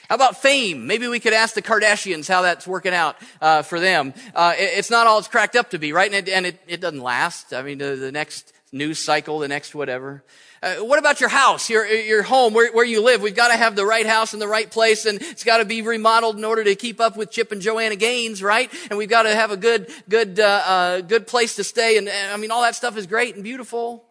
how 0.09 0.15
about 0.15 0.41
fame? 0.41 0.87
Maybe 0.87 1.07
we 1.07 1.19
could 1.19 1.33
ask 1.33 1.53
the 1.53 1.61
Kardashians 1.61 2.29
how 2.29 2.41
that's 2.41 2.65
working 2.65 2.93
out 2.93 3.17
uh, 3.41 3.61
for 3.61 3.79
them. 3.79 4.13
Uh, 4.33 4.53
it, 4.57 4.77
it's 4.77 4.89
not 4.89 5.05
all 5.05 5.19
it's 5.19 5.27
cracked 5.27 5.57
up 5.57 5.71
to 5.71 5.79
be, 5.79 5.91
right? 5.91 6.11
And 6.11 6.27
it, 6.27 6.31
and 6.31 6.45
it, 6.45 6.61
it 6.65 6.79
doesn't 6.79 7.01
last. 7.01 7.53
I 7.53 7.61
mean, 7.61 7.77
the, 7.77 7.97
the, 7.97 8.11
next 8.11 8.53
news 8.71 8.99
cycle, 8.99 9.39
the 9.39 9.49
next 9.49 9.75
whatever. 9.75 10.23
Uh, 10.63 10.75
what 10.75 10.97
about 10.97 11.19
your 11.19 11.29
house, 11.29 11.69
your, 11.69 11.85
your 11.85 12.23
home, 12.23 12.53
where, 12.53 12.71
where 12.71 12.85
you 12.85 13.03
live? 13.03 13.21
We've 13.21 13.35
got 13.35 13.49
to 13.49 13.57
have 13.57 13.75
the 13.75 13.85
right 13.85 14.05
house 14.05 14.33
in 14.33 14.39
the 14.39 14.47
right 14.47 14.71
place, 14.71 15.05
and 15.05 15.21
it's 15.21 15.43
got 15.43 15.57
to 15.57 15.65
be 15.65 15.81
remodeled 15.81 16.37
in 16.37 16.45
order 16.45 16.63
to 16.63 16.75
keep 16.75 17.01
up 17.01 17.17
with 17.17 17.29
Chip 17.29 17.51
and 17.51 17.61
Joanna 17.61 17.97
Gaines, 17.97 18.41
right? 18.41 18.71
And 18.89 18.97
we've 18.97 19.09
got 19.09 19.23
to 19.23 19.35
have 19.35 19.51
a 19.51 19.57
good, 19.57 19.91
good, 20.07 20.39
uh, 20.39 20.63
uh, 20.65 21.01
good 21.01 21.27
place 21.27 21.57
to 21.57 21.65
stay. 21.65 21.97
And, 21.97 22.07
and 22.07 22.31
I 22.31 22.37
mean, 22.37 22.49
all 22.49 22.61
that 22.61 22.75
stuff 22.75 22.97
is 22.97 23.07
great 23.07 23.35
and 23.35 23.43
beautiful, 23.43 24.05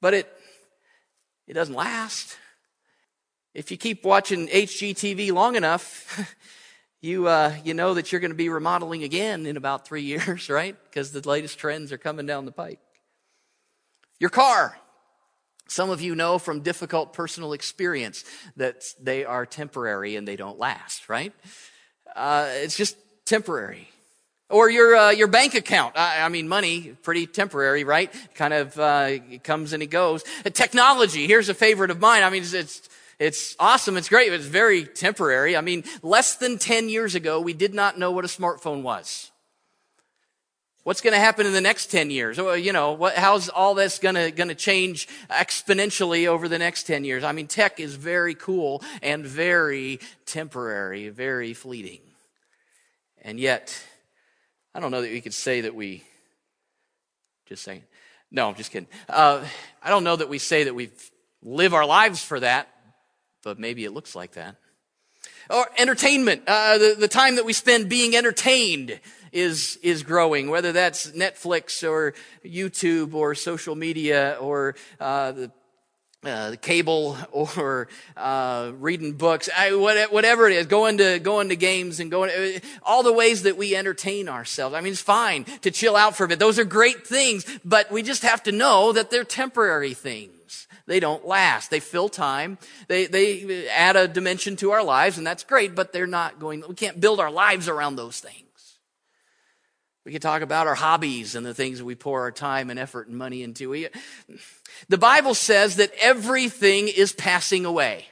but 0.00 0.14
it, 0.14 0.32
it 1.46 1.52
doesn't 1.52 1.74
last. 1.74 2.38
If 3.52 3.72
you 3.72 3.76
keep 3.76 4.04
watching 4.04 4.46
HGTV 4.46 5.32
long 5.32 5.56
enough, 5.56 6.36
you, 7.00 7.26
uh, 7.26 7.52
you 7.64 7.74
know 7.74 7.94
that 7.94 8.12
you're 8.12 8.20
going 8.20 8.30
to 8.30 8.36
be 8.36 8.48
remodeling 8.48 9.02
again 9.02 9.44
in 9.44 9.56
about 9.56 9.86
three 9.86 10.02
years, 10.14 10.48
right? 10.48 10.76
Because 10.84 11.10
the 11.10 11.28
latest 11.28 11.58
trends 11.58 11.90
are 11.90 11.98
coming 11.98 12.26
down 12.26 12.44
the 12.44 12.52
pike. 12.52 12.78
Your 14.20 14.30
car. 14.30 14.78
Some 15.66 15.90
of 15.90 16.00
you 16.00 16.14
know 16.14 16.38
from 16.38 16.60
difficult 16.60 17.12
personal 17.12 17.52
experience 17.52 18.24
that 18.56 18.84
they 19.00 19.24
are 19.24 19.46
temporary 19.46 20.16
and 20.16 20.26
they 20.26 20.36
don't 20.36 20.58
last, 20.58 21.08
right? 21.08 21.32
Uh, 22.14 22.48
it's 22.48 22.76
just 22.76 22.96
temporary. 23.24 23.88
Or 24.48 24.68
your 24.68 24.96
uh, 24.96 25.10
your 25.10 25.28
bank 25.28 25.54
account. 25.54 25.96
I, 25.96 26.22
I, 26.22 26.28
mean, 26.28 26.48
money 26.48 26.96
pretty 27.02 27.28
temporary, 27.28 27.84
right? 27.84 28.12
Kind 28.34 28.52
of 28.52 28.76
uh, 28.80 29.18
comes 29.44 29.72
and 29.72 29.80
it 29.80 29.90
goes. 29.90 30.24
Technology. 30.52 31.28
Here's 31.28 31.48
a 31.48 31.54
favorite 31.54 31.92
of 31.92 32.00
mine. 32.00 32.24
I 32.24 32.30
mean, 32.30 32.42
it's, 32.42 32.52
it's 32.52 32.89
it's 33.20 33.54
awesome. 33.60 33.98
It's 33.98 34.08
great. 34.08 34.32
It's 34.32 34.46
very 34.46 34.86
temporary. 34.86 35.54
I 35.54 35.60
mean, 35.60 35.84
less 36.02 36.36
than 36.36 36.56
10 36.56 36.88
years 36.88 37.14
ago, 37.14 37.38
we 37.38 37.52
did 37.52 37.74
not 37.74 37.98
know 37.98 38.10
what 38.10 38.24
a 38.24 38.28
smartphone 38.28 38.80
was. 38.80 39.30
What's 40.84 41.02
going 41.02 41.12
to 41.12 41.20
happen 41.20 41.46
in 41.46 41.52
the 41.52 41.60
next 41.60 41.90
10 41.90 42.10
years? 42.10 42.38
You 42.38 42.72
know, 42.72 42.92
what, 42.92 43.14
how's 43.14 43.50
all 43.50 43.74
this 43.74 43.98
going 43.98 44.14
to, 44.14 44.30
going 44.30 44.48
to 44.48 44.54
change 44.54 45.06
exponentially 45.28 46.26
over 46.26 46.48
the 46.48 46.58
next 46.58 46.84
10 46.84 47.04
years? 47.04 47.22
I 47.22 47.32
mean, 47.32 47.46
tech 47.46 47.78
is 47.78 47.94
very 47.94 48.34
cool 48.34 48.82
and 49.02 49.26
very 49.26 50.00
temporary, 50.24 51.10
very 51.10 51.52
fleeting. 51.52 52.00
And 53.20 53.38
yet, 53.38 53.78
I 54.74 54.80
don't 54.80 54.90
know 54.90 55.02
that 55.02 55.10
we 55.10 55.20
could 55.20 55.34
say 55.34 55.60
that 55.60 55.74
we, 55.74 56.04
just 57.44 57.62
saying, 57.62 57.82
no, 58.30 58.48
I'm 58.48 58.54
just 58.54 58.70
kidding. 58.70 58.88
Uh, 59.10 59.44
I 59.82 59.90
don't 59.90 60.04
know 60.04 60.16
that 60.16 60.30
we 60.30 60.38
say 60.38 60.64
that 60.64 60.74
we 60.74 60.88
live 61.42 61.74
our 61.74 61.84
lives 61.84 62.24
for 62.24 62.40
that 62.40 62.68
but 63.42 63.58
maybe 63.58 63.84
it 63.84 63.92
looks 63.92 64.14
like 64.14 64.32
that. 64.32 64.56
Or 65.48 65.66
entertainment, 65.78 66.42
uh, 66.46 66.78
the, 66.78 66.96
the 66.98 67.08
time 67.08 67.36
that 67.36 67.44
we 67.44 67.52
spend 67.52 67.88
being 67.88 68.14
entertained 68.14 69.00
is, 69.32 69.78
is 69.82 70.02
growing, 70.02 70.50
whether 70.50 70.72
that's 70.72 71.10
Netflix 71.10 71.88
or 71.88 72.14
YouTube 72.44 73.14
or 73.14 73.34
social 73.34 73.74
media 73.74 74.36
or 74.40 74.76
uh, 75.00 75.32
the 75.32 75.50
uh, 76.22 76.54
cable 76.60 77.16
or 77.32 77.88
uh, 78.16 78.72
reading 78.78 79.14
books, 79.14 79.48
I, 79.56 79.74
whatever 79.74 80.48
it 80.48 80.54
is, 80.54 80.66
going 80.66 80.98
to 80.98 81.18
going 81.18 81.48
to 81.48 81.56
games 81.56 81.98
and 81.98 82.10
going 82.10 82.30
uh, 82.30 82.58
all 82.82 83.02
the 83.02 83.12
ways 83.12 83.44
that 83.44 83.56
we 83.56 83.74
entertain 83.74 84.28
ourselves. 84.28 84.74
I 84.74 84.82
mean, 84.82 84.92
it's 84.92 85.00
fine 85.00 85.44
to 85.62 85.70
chill 85.70 85.96
out 85.96 86.16
for 86.16 86.24
a 86.24 86.28
bit; 86.28 86.38
those 86.38 86.58
are 86.58 86.64
great 86.64 87.06
things, 87.06 87.46
but 87.64 87.90
we 87.90 88.02
just 88.02 88.22
have 88.22 88.42
to 88.42 88.52
know 88.52 88.92
that 88.92 89.10
they're 89.10 89.24
temporary 89.24 89.94
things. 89.94 90.39
They 90.90 90.98
don't 90.98 91.24
last. 91.24 91.70
They 91.70 91.78
fill 91.78 92.08
time. 92.08 92.58
They, 92.88 93.06
they 93.06 93.68
add 93.68 93.94
a 93.94 94.08
dimension 94.08 94.56
to 94.56 94.72
our 94.72 94.82
lives, 94.82 95.18
and 95.18 95.26
that's 95.26 95.44
great, 95.44 95.76
but 95.76 95.92
they're 95.92 96.04
not 96.04 96.40
going, 96.40 96.64
we 96.68 96.74
can't 96.74 96.98
build 96.98 97.20
our 97.20 97.30
lives 97.30 97.68
around 97.68 97.94
those 97.94 98.18
things. 98.18 98.78
We 100.04 100.10
can 100.10 100.20
talk 100.20 100.42
about 100.42 100.66
our 100.66 100.74
hobbies 100.74 101.36
and 101.36 101.46
the 101.46 101.54
things 101.54 101.78
that 101.78 101.84
we 101.84 101.94
pour 101.94 102.22
our 102.22 102.32
time 102.32 102.70
and 102.70 102.78
effort 102.78 103.06
and 103.06 103.16
money 103.16 103.44
into. 103.44 103.70
We, 103.70 103.86
the 104.88 104.98
Bible 104.98 105.34
says 105.34 105.76
that 105.76 105.92
everything 106.00 106.88
is 106.88 107.12
passing 107.12 107.64
away. 107.64 108.06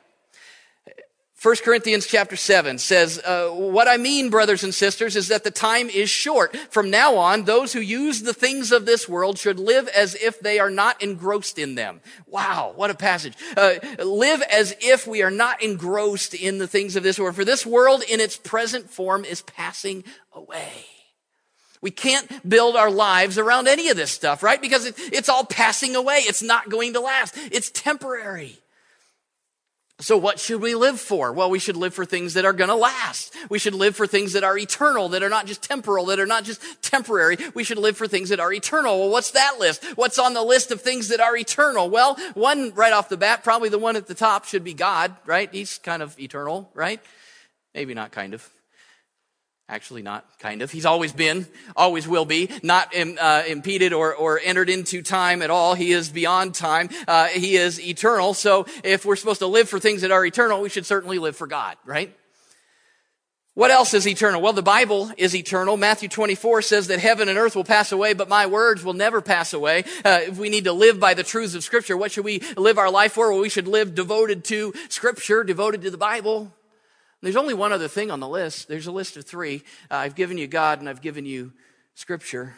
1 1.41 1.57
Corinthians 1.65 2.05
chapter 2.05 2.35
7 2.35 2.79
says, 2.79 3.21
uh, 3.25 3.49
What 3.51 3.87
I 3.87 3.97
mean, 3.97 4.29
brothers 4.29 4.65
and 4.65 4.75
sisters, 4.75 5.15
is 5.15 5.29
that 5.29 5.45
the 5.45 5.53
time 5.53 5.89
is 5.89 6.11
short. 6.11 6.57
From 6.71 6.91
now 6.91 7.17
on, 7.17 7.45
those 7.45 7.73
who 7.73 7.79
use 7.79 8.23
the 8.23 8.35
things 8.35 8.73
of 8.73 8.87
this 8.87 9.09
world 9.09 9.39
should 9.39 9.61
live 9.61 9.87
as 9.89 10.17
if 10.17 10.41
they 10.41 10.59
are 10.59 10.71
not 10.71 11.01
engrossed 11.01 11.57
in 11.57 11.77
them. 11.77 12.01
Wow, 12.27 12.73
what 12.75 12.91
a 12.91 12.95
passage. 12.95 13.35
Uh, 13.57 13.75
live 14.01 14.43
as 14.51 14.75
if 14.81 15.07
we 15.07 15.23
are 15.23 15.31
not 15.31 15.63
engrossed 15.63 16.35
in 16.35 16.59
the 16.59 16.67
things 16.67 16.97
of 16.97 17.05
this 17.05 17.21
world. 17.21 17.37
For 17.37 17.45
this 17.45 17.65
world 17.65 18.03
in 18.03 18.19
its 18.19 18.37
present 18.37 18.91
form 18.91 19.25
is 19.25 19.43
passing 19.43 20.03
away. 20.33 20.87
We 21.81 21.93
can't 21.93 22.49
build 22.49 22.75
our 22.75 22.91
lives 22.91 23.39
around 23.39 23.69
any 23.69 23.91
of 23.91 23.97
this 23.97 24.11
stuff, 24.11 24.43
right? 24.43 24.61
Because 24.61 24.87
it, 24.87 24.97
it's 24.99 25.29
all 25.29 25.45
passing 25.45 25.95
away. 25.95 26.17
It's 26.17 26.43
not 26.43 26.69
going 26.69 26.95
to 26.95 27.01
last. 27.01 27.37
It's 27.53 27.71
temporary. 27.71 28.59
So 30.01 30.17
what 30.17 30.39
should 30.39 30.61
we 30.61 30.77
live 30.77 31.01
for? 31.01 31.33
Well, 31.33 31.51
we 31.51 31.59
should 31.59 31.77
live 31.77 31.93
for 31.93 32.05
things 32.05 32.35
that 32.35 32.45
are 32.45 32.53
going 32.53 32.69
to 32.69 32.77
last. 32.77 33.35
We 33.51 33.59
should 33.59 33.75
live 33.75 33.97
for 33.97 34.07
things 34.07 34.35
that 34.35 34.45
are 34.45 34.57
eternal, 34.57 35.09
that 35.09 35.25
are 35.25 35.29
not 35.29 35.47
just 35.47 35.61
temporal, 35.61 36.07
that 36.07 36.21
are 36.21 36.27
not 36.27 36.45
just 36.45 36.63
temporary. 36.83 37.37
We 37.53 37.65
should 37.65 37.79
live 37.79 37.97
for 37.97 38.07
things 38.07 38.29
that 38.29 38.39
are 38.39 38.53
eternal. 38.53 39.01
Well, 39.01 39.11
what's 39.11 39.33
that 39.33 39.57
list? 39.59 39.85
What's 39.97 40.21
on 40.21 40.35
the 40.35 40.43
list 40.43 40.71
of 40.71 40.81
things 40.83 41.09
that 41.09 41.19
are 41.19 41.37
eternal? 41.37 41.91
Well, 41.91 42.17
one 42.35 42.73
right 42.75 42.93
off 42.93 43.09
the 43.09 43.17
bat, 43.17 43.43
probably 43.43 43.71
the 43.71 43.79
one 43.79 43.97
at 43.97 44.07
the 44.07 44.15
top 44.15 44.45
should 44.45 44.63
be 44.63 44.73
God, 44.73 45.17
right? 45.27 45.49
He's 45.51 45.79
kind 45.79 46.01
of 46.01 46.19
eternal, 46.21 46.71
right? 46.75 47.01
Maybe 47.75 47.93
not 47.93 48.13
kind 48.13 48.35
of. 48.35 48.49
Actually, 49.71 50.01
not 50.01 50.25
kind 50.39 50.63
of. 50.63 50.71
He's 50.71 50.87
always 50.87 51.13
been, 51.13 51.47
always 51.77 52.09
will 52.09 52.25
be, 52.25 52.49
not 52.63 52.95
uh, 52.97 53.43
impeded 53.47 53.93
or, 53.93 54.15
or 54.15 54.41
entered 54.43 54.71
into 54.71 55.03
time 55.03 55.43
at 55.43 55.51
all. 55.51 55.75
He 55.75 55.93
is 55.93 56.09
beyond 56.09 56.55
time. 56.55 56.89
Uh, 57.07 57.27
he 57.27 57.57
is 57.57 57.79
eternal. 57.79 58.33
So 58.33 58.65
if 58.83 59.05
we're 59.05 59.17
supposed 59.17 59.41
to 59.41 59.47
live 59.47 59.69
for 59.69 59.79
things 59.79 60.01
that 60.01 60.11
are 60.11 60.25
eternal, 60.25 60.63
we 60.63 60.71
should 60.71 60.87
certainly 60.87 61.19
live 61.19 61.37
for 61.37 61.47
God, 61.47 61.77
right? 61.85 62.17
What 63.59 63.71
else 63.71 63.93
is 63.93 64.07
eternal? 64.07 64.41
Well, 64.41 64.55
the 64.55 64.63
Bible 64.63 65.11
is 65.19 65.35
eternal. 65.35 65.77
Matthew 65.77 66.09
24 66.09 66.63
says 66.63 66.87
that 66.87 67.01
heaven 67.01 67.29
and 67.29 67.37
earth 67.37 67.55
will 67.55 67.65
pass 67.65 67.93
away, 67.93 68.15
but 68.15 68.29
my 68.29 68.47
words 68.47 68.85
will 68.85 68.95
never 68.95 69.21
pass 69.21 69.53
away. 69.53 69.85
Uh, 70.03 70.21
if 70.23 70.39
we 70.39 70.49
need 70.49 70.65
to 70.65 70.73
live 70.73 70.99
by 70.99 71.13
the 71.13 71.25
truths 71.25 71.55
of 71.55 71.63
Scripture, 71.63 71.97
what 71.97 72.13
should 72.13 72.25
we 72.25 72.41
live 72.57 72.79
our 72.79 72.91
life 72.91 73.13
for? 73.13 73.33
Well, 73.33 73.41
we 73.43 73.49
should 73.49 73.69
live 73.69 73.95
devoted 73.95 74.45
to 74.45 74.73
Scripture, 74.89 75.45
devoted 75.45 75.83
to 75.83 75.91
the 75.91 75.99
Bible. 75.99 76.55
There's 77.21 77.37
only 77.37 77.55
one 77.55 77.73
other 77.73 77.89
thing 77.89 78.11
on 78.11 78.21
the 78.21 78.29
list. 78.29 78.69
There's 78.69 78.87
a 78.87 78.93
list 78.93 79.17
of 79.17 79.25
three. 79.25 79.63
Uh, 79.91 79.97
I've 79.97 80.15
given 80.15 80.39
you 80.39 80.47
God 80.47 80.79
and 80.79 80.89
I've 80.89 81.03
given 81.03 81.27
you 81.27 81.53
Scripture. 81.95 82.55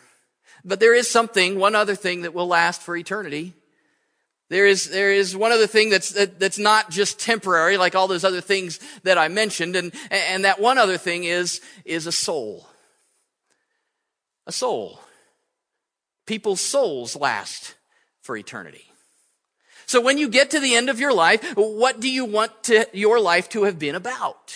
But 0.64 0.80
there 0.80 0.94
is 0.94 1.10
something, 1.10 1.58
one 1.58 1.74
other 1.74 1.94
thing 1.94 2.22
that 2.22 2.34
will 2.34 2.46
last 2.46 2.82
for 2.82 2.94
eternity. 2.96 3.54
There 4.50 4.66
is, 4.66 4.90
there 4.90 5.12
is 5.12 5.36
one 5.36 5.52
other 5.52 5.66
thing 5.66 5.90
that's, 5.90 6.10
that, 6.10 6.38
that's 6.38 6.58
not 6.58 6.90
just 6.90 7.20
temporary, 7.20 7.76
like 7.76 7.94
all 7.94 8.08
those 8.08 8.24
other 8.24 8.40
things 8.40 8.80
that 9.04 9.16
I 9.16 9.28
mentioned. 9.28 9.76
And, 9.76 9.92
and 10.10 10.44
that 10.44 10.60
one 10.60 10.76
other 10.76 10.98
thing 10.98 11.24
is, 11.24 11.60
is 11.84 12.06
a 12.06 12.12
soul. 12.12 12.66
A 14.46 14.52
soul. 14.52 15.00
People's 16.26 16.60
souls 16.60 17.16
last 17.16 17.76
for 18.22 18.36
eternity. 18.36 18.89
So 19.90 20.00
when 20.00 20.18
you 20.18 20.28
get 20.28 20.50
to 20.50 20.60
the 20.60 20.76
end 20.76 20.88
of 20.88 21.00
your 21.00 21.12
life, 21.12 21.42
what 21.56 21.98
do 21.98 22.08
you 22.08 22.24
want 22.24 22.62
to, 22.62 22.86
your 22.92 23.18
life 23.18 23.48
to 23.48 23.64
have 23.64 23.76
been 23.76 23.96
about? 23.96 24.54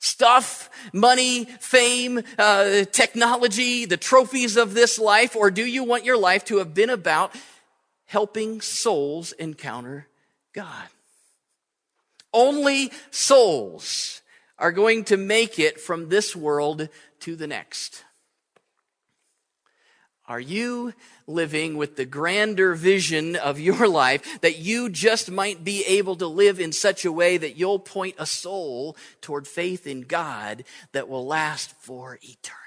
Stuff, 0.00 0.68
money, 0.92 1.46
fame, 1.46 2.22
uh, 2.36 2.84
technology, 2.92 3.86
the 3.86 3.96
trophies 3.96 4.58
of 4.58 4.74
this 4.74 4.98
life, 4.98 5.34
or 5.34 5.50
do 5.50 5.64
you 5.64 5.82
want 5.82 6.04
your 6.04 6.18
life 6.18 6.44
to 6.44 6.58
have 6.58 6.74
been 6.74 6.90
about 6.90 7.34
helping 8.04 8.60
souls 8.60 9.32
encounter 9.32 10.08
God? 10.52 10.88
Only 12.30 12.92
souls 13.10 14.20
are 14.58 14.72
going 14.72 15.04
to 15.04 15.16
make 15.16 15.58
it 15.58 15.80
from 15.80 16.10
this 16.10 16.36
world 16.36 16.90
to 17.20 17.34
the 17.34 17.46
next. 17.46 18.04
Are 20.26 20.40
you 20.40 20.94
living 21.26 21.76
with 21.76 21.96
the 21.96 22.06
grander 22.06 22.74
vision 22.74 23.36
of 23.36 23.60
your 23.60 23.86
life 24.04 24.40
that 24.40 24.58
you 24.58 24.88
just 24.88 25.30
might 25.30 25.64
be 25.64 25.84
able 25.84 26.16
to 26.16 26.26
live 26.26 26.60
in 26.60 26.72
such 26.72 27.04
a 27.04 27.12
way 27.12 27.36
that 27.36 27.56
you'll 27.56 27.78
point 27.78 28.14
a 28.18 28.26
soul 28.26 28.96
toward 29.20 29.46
faith 29.46 29.86
in 29.86 30.02
God 30.02 30.64
that 30.92 31.08
will 31.08 31.26
last 31.26 31.74
for 31.80 32.18
eternity? 32.22 32.64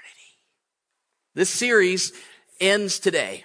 This 1.34 1.50
series 1.50 2.12
ends 2.60 3.00
today. 3.00 3.44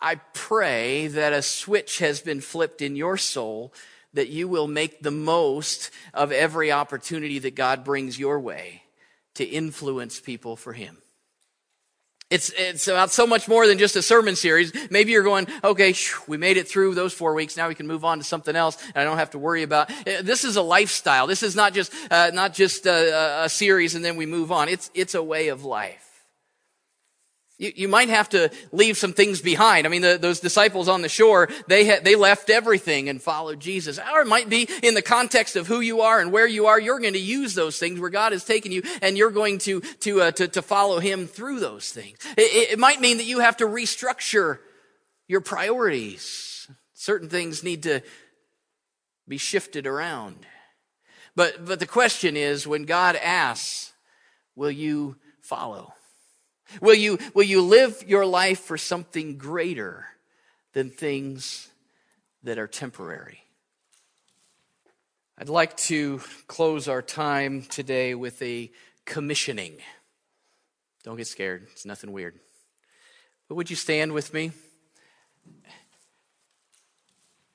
I 0.00 0.16
pray 0.34 1.08
that 1.08 1.32
a 1.32 1.42
switch 1.42 1.98
has 1.98 2.20
been 2.20 2.40
flipped 2.40 2.80
in 2.80 2.96
your 2.96 3.16
soul 3.16 3.72
that 4.12 4.28
you 4.28 4.48
will 4.48 4.68
make 4.68 5.02
the 5.02 5.10
most 5.10 5.90
of 6.14 6.32
every 6.32 6.72
opportunity 6.72 7.38
that 7.38 7.54
God 7.54 7.84
brings 7.84 8.18
your 8.18 8.40
way 8.40 8.82
to 9.34 9.44
influence 9.44 10.20
people 10.20 10.56
for 10.56 10.72
Him. 10.72 10.98
It's, 12.28 12.50
it's 12.58 12.88
about 12.88 13.12
so 13.12 13.24
much 13.24 13.46
more 13.46 13.68
than 13.68 13.78
just 13.78 13.94
a 13.94 14.02
sermon 14.02 14.34
series. 14.34 14.72
Maybe 14.90 15.12
you're 15.12 15.22
going, 15.22 15.46
okay, 15.62 15.94
we 16.26 16.36
made 16.36 16.56
it 16.56 16.66
through 16.66 16.96
those 16.96 17.14
four 17.14 17.34
weeks. 17.34 17.56
Now 17.56 17.68
we 17.68 17.76
can 17.76 17.86
move 17.86 18.04
on 18.04 18.18
to 18.18 18.24
something 18.24 18.56
else 18.56 18.76
and 18.82 18.96
I 18.96 19.04
don't 19.04 19.18
have 19.18 19.30
to 19.30 19.38
worry 19.38 19.62
about. 19.62 19.90
Uh, 19.90 20.22
this 20.22 20.42
is 20.42 20.56
a 20.56 20.62
lifestyle. 20.62 21.28
This 21.28 21.44
is 21.44 21.54
not 21.54 21.72
just, 21.72 21.92
uh, 22.10 22.32
not 22.34 22.52
just 22.52 22.84
a, 22.86 23.44
a 23.44 23.48
series 23.48 23.94
and 23.94 24.04
then 24.04 24.16
we 24.16 24.26
move 24.26 24.50
on. 24.50 24.68
It's, 24.68 24.90
it's 24.92 25.14
a 25.14 25.22
way 25.22 25.48
of 25.48 25.64
life. 25.64 26.05
You, 27.58 27.72
you 27.74 27.88
might 27.88 28.10
have 28.10 28.28
to 28.30 28.50
leave 28.70 28.98
some 28.98 29.14
things 29.14 29.40
behind. 29.40 29.86
I 29.86 29.90
mean, 29.90 30.02
the, 30.02 30.18
those 30.20 30.40
disciples 30.40 30.88
on 30.88 31.00
the 31.00 31.08
shore, 31.08 31.48
they 31.68 31.84
had, 31.84 32.04
they 32.04 32.14
left 32.14 32.50
everything 32.50 33.08
and 33.08 33.20
followed 33.20 33.60
Jesus. 33.60 33.98
Or 33.98 34.20
it 34.20 34.26
might 34.26 34.50
be 34.50 34.68
in 34.82 34.94
the 34.94 35.02
context 35.02 35.56
of 35.56 35.66
who 35.66 35.80
you 35.80 36.02
are 36.02 36.20
and 36.20 36.32
where 36.32 36.46
you 36.46 36.66
are. 36.66 36.78
You're 36.78 37.00
going 37.00 37.14
to 37.14 37.18
use 37.18 37.54
those 37.54 37.78
things 37.78 37.98
where 37.98 38.10
God 38.10 38.32
has 38.32 38.44
taken 38.44 38.72
you, 38.72 38.82
and 39.00 39.16
you're 39.16 39.30
going 39.30 39.58
to 39.60 39.80
to 39.80 40.22
uh, 40.22 40.30
to, 40.32 40.48
to, 40.48 40.62
follow 40.62 40.98
Him 40.98 41.26
through 41.26 41.60
those 41.60 41.90
things. 41.90 42.18
It, 42.36 42.72
it 42.72 42.78
might 42.78 43.00
mean 43.00 43.16
that 43.18 43.24
you 43.24 43.38
have 43.40 43.56
to 43.58 43.64
restructure 43.64 44.58
your 45.26 45.40
priorities. 45.40 46.68
Certain 46.92 47.28
things 47.28 47.64
need 47.64 47.84
to 47.84 48.02
be 49.26 49.38
shifted 49.38 49.86
around. 49.86 50.46
But 51.34 51.64
but 51.64 51.80
the 51.80 51.86
question 51.86 52.36
is, 52.36 52.66
when 52.66 52.84
God 52.84 53.16
asks, 53.16 53.92
will 54.54 54.70
you 54.70 55.16
follow? 55.40 55.94
Will 56.80 56.94
you, 56.94 57.18
will 57.34 57.44
you 57.44 57.62
live 57.62 58.02
your 58.06 58.26
life 58.26 58.60
for 58.60 58.76
something 58.76 59.38
greater 59.38 60.06
than 60.72 60.90
things 60.90 61.68
that 62.42 62.58
are 62.58 62.66
temporary? 62.66 63.42
I'd 65.38 65.48
like 65.48 65.76
to 65.76 66.20
close 66.46 66.88
our 66.88 67.02
time 67.02 67.62
today 67.62 68.14
with 68.14 68.40
a 68.40 68.70
commissioning. 69.04 69.76
Don't 71.04 71.16
get 71.16 71.26
scared, 71.26 71.66
it's 71.72 71.86
nothing 71.86 72.10
weird. 72.10 72.38
But 73.48 73.54
would 73.54 73.70
you 73.70 73.76
stand 73.76 74.12
with 74.12 74.34
me? 74.34 74.52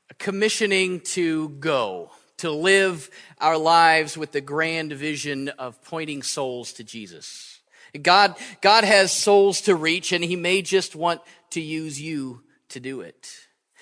A 0.09 0.13
commissioning 0.13 1.01
to 1.01 1.49
go, 1.49 2.11
to 2.37 2.51
live 2.51 3.09
our 3.39 3.57
lives 3.57 4.17
with 4.17 4.31
the 4.31 4.41
grand 4.41 4.93
vision 4.93 5.49
of 5.49 5.83
pointing 5.83 6.23
souls 6.23 6.71
to 6.73 6.83
Jesus. 6.83 7.50
God, 7.99 8.35
God 8.61 8.83
has 8.83 9.11
souls 9.11 9.61
to 9.61 9.75
reach 9.75 10.11
and 10.11 10.23
he 10.23 10.35
may 10.35 10.61
just 10.61 10.95
want 10.95 11.21
to 11.51 11.61
use 11.61 11.99
you 11.99 12.41
to 12.69 12.79
do 12.79 13.01
it. 13.01 13.29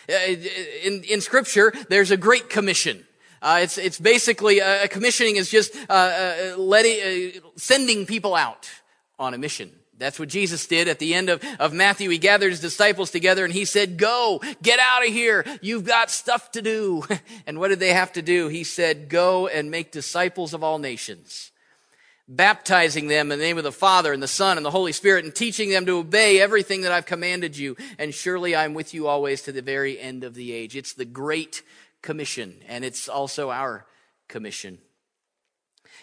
Uh, 0.10 0.36
in, 0.84 1.04
in 1.04 1.22
scripture, 1.22 1.74
there's 1.90 2.12
a 2.12 2.18
great 2.18 2.50
commission. 2.50 3.06
Uh, 3.42 3.60
it's, 3.62 3.78
it's 3.78 4.00
basically, 4.00 4.62
uh, 4.62 4.88
commissioning 4.88 5.36
is 5.36 5.50
just, 5.50 5.76
uh, 5.90 5.94
uh 5.94 6.58
letting, 6.58 7.38
uh, 7.38 7.40
sending 7.56 8.06
people 8.06 8.36
out 8.36 8.70
on 9.20 9.34
a 9.34 9.38
mission. 9.38 9.72
That's 9.98 10.18
what 10.18 10.30
Jesus 10.30 10.66
did 10.66 10.88
at 10.88 10.98
the 11.00 11.14
end 11.14 11.30
of, 11.30 11.44
of 11.60 11.74
Matthew. 11.74 12.10
He 12.10 12.18
gathered 12.18 12.52
his 12.52 12.62
disciples 12.62 13.12
together 13.12 13.44
and 13.44 13.54
he 13.54 13.66
said, 13.66 13.98
go, 13.98 14.42
get 14.64 14.80
out 14.80 15.06
of 15.06 15.14
here. 15.14 15.46
You've 15.62 15.86
got 15.86 16.10
stuff 16.10 16.52
to 16.52 16.62
do. 16.62 17.04
And 17.46 17.60
what 17.60 17.70
did 17.70 17.80
they 17.80 17.94
have 17.94 18.14
to 18.14 18.22
do? 18.22 18.48
He 18.48 18.64
said, 18.64 19.10
go 19.10 19.48
and 19.48 19.72
make 19.72 19.92
disciples 19.92 20.54
of 20.54 20.64
all 20.64 20.78
nations 20.78 21.52
baptizing 22.30 23.08
them 23.08 23.32
in 23.32 23.40
the 23.40 23.44
name 23.44 23.58
of 23.58 23.64
the 23.64 23.72
Father 23.72 24.14
and 24.14 24.22
the 24.22 24.28
Son 24.28 24.56
and 24.56 24.66
the 24.66 24.72
Holy 24.72 24.92
Spirit 24.92 25.26
and 25.26 25.34
teaching 25.34 25.72
them 25.72 25.88
to 25.88 25.98
obey 25.98 26.40
everything 26.40 26.82
that 26.82 26.92
I've 26.92 27.08
commanded 27.08 27.58
you. 27.58 27.76
And 27.98 28.14
surely 28.14 28.56
I'm 28.56 28.76
with 28.76 28.94
you 28.94 29.08
always 29.08 29.42
to 29.44 29.52
the 29.52 29.64
very 29.64 30.00
end 30.00 30.24
of 30.24 30.36
the 30.36 30.54
age. 30.54 30.76
It's 30.76 30.94
the 30.94 31.06
Great 31.06 31.64
Commission, 32.04 32.62
and 32.68 32.86
it's 32.86 33.10
also 33.10 33.50
our 33.50 33.86
commission. 34.28 34.78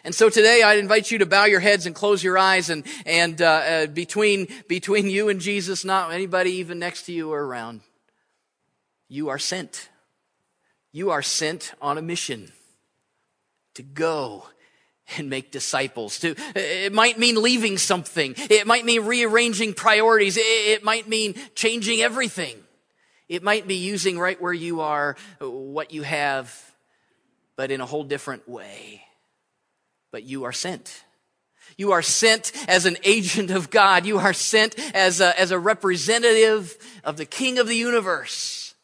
And 0.05 0.15
so 0.15 0.29
today 0.29 0.63
I 0.63 0.75
invite 0.75 1.11
you 1.11 1.19
to 1.19 1.27
bow 1.27 1.45
your 1.45 1.61
heads 1.61 1.87
and 1.87 1.95
close 1.95 2.23
your 2.23 2.37
eyes 2.37 2.71
and, 2.71 2.85
and, 3.07 3.41
uh, 3.41 3.47
uh, 3.47 3.87
between, 3.87 4.49
between 4.69 5.09
you 5.09 5.29
and 5.29 5.41
Jesus, 5.41 5.85
not 5.85 6.13
anybody 6.13 6.51
even 6.53 6.79
next 6.79 7.05
to 7.05 7.13
you 7.13 7.33
or 7.33 7.45
around, 7.45 7.81
you 9.09 9.29
are 9.29 9.39
sent. 9.39 9.89
You 10.93 11.11
are 11.11 11.23
sent 11.23 11.73
on 11.81 11.99
a 11.99 12.03
mission 12.03 12.53
to 13.75 13.83
go 13.83 14.47
and 15.17 15.31
make 15.31 15.51
disciples. 15.51 16.19
To, 16.21 16.35
it 16.55 16.93
might 16.93 17.19
mean 17.19 17.41
leaving 17.41 17.79
something. 17.79 18.35
It 18.37 18.67
might 18.67 18.85
mean 18.85 19.05
rearranging 19.05 19.75
priorities. 19.75 20.37
It 20.39 20.85
might 20.85 21.09
mean 21.09 21.35
changing 21.55 22.01
everything. 22.01 22.57
It 23.29 23.43
might 23.43 23.67
be 23.67 23.77
using 23.77 24.19
right 24.19 24.41
where 24.41 24.53
you 24.53 24.81
are 24.81 25.17
what 25.41 25.93
you 25.93 26.03
have, 26.03 26.55
but 27.57 27.71
in 27.71 27.81
a 27.81 27.87
whole 27.87 28.05
different 28.05 28.49
way. 28.49 29.03
But 30.13 30.25
you 30.25 30.45
are 30.45 30.53
sent. 30.53 31.03
You 31.77 31.93
are 31.93 32.03
sent 32.03 32.53
as 32.69 32.87
an 32.87 32.97
agent 33.05 33.51
of 33.51 33.71
God. 33.71 34.07
You 34.07 34.19
are 34.19 34.33
sent 34.33 34.79
as 34.95 35.21
a, 35.21 35.39
as 35.39 35.51
a 35.51 35.59
representative 35.59 36.77
of 37.05 37.17
the 37.17 37.27
King 37.27 37.59
of 37.59 37.67
the 37.67 37.77
universe. 37.77 38.75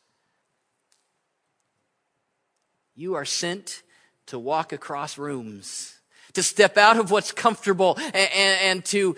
You 2.94 3.14
are 3.14 3.24
sent 3.24 3.82
to 4.26 4.38
walk 4.38 4.72
across 4.72 5.16
rooms 5.16 5.98
to 6.34 6.42
step 6.42 6.76
out 6.76 6.98
of 6.98 7.10
what's 7.10 7.32
comfortable 7.32 7.96
and, 7.96 8.14
and, 8.14 8.60
and 8.62 8.84
to, 8.86 9.16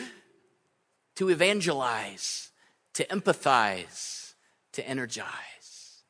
to 1.16 1.30
evangelize, 1.30 2.50
to 2.94 3.04
empathize, 3.06 4.34
to 4.72 4.86
energize. 4.86 6.02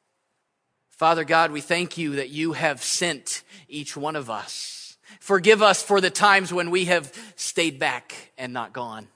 Father 0.90 1.24
God, 1.24 1.50
we 1.50 1.60
thank 1.60 1.98
you 1.98 2.16
that 2.16 2.30
you 2.30 2.52
have 2.52 2.82
sent 2.82 3.42
each 3.68 3.96
one 3.96 4.16
of 4.16 4.30
us. 4.30 4.96
Forgive 5.20 5.62
us 5.62 5.82
for 5.82 6.00
the 6.00 6.10
times 6.10 6.52
when 6.52 6.70
we 6.70 6.86
have 6.86 7.12
stayed 7.36 7.78
back 7.78 8.32
and 8.38 8.52
not 8.52 8.72
gone. 8.72 9.08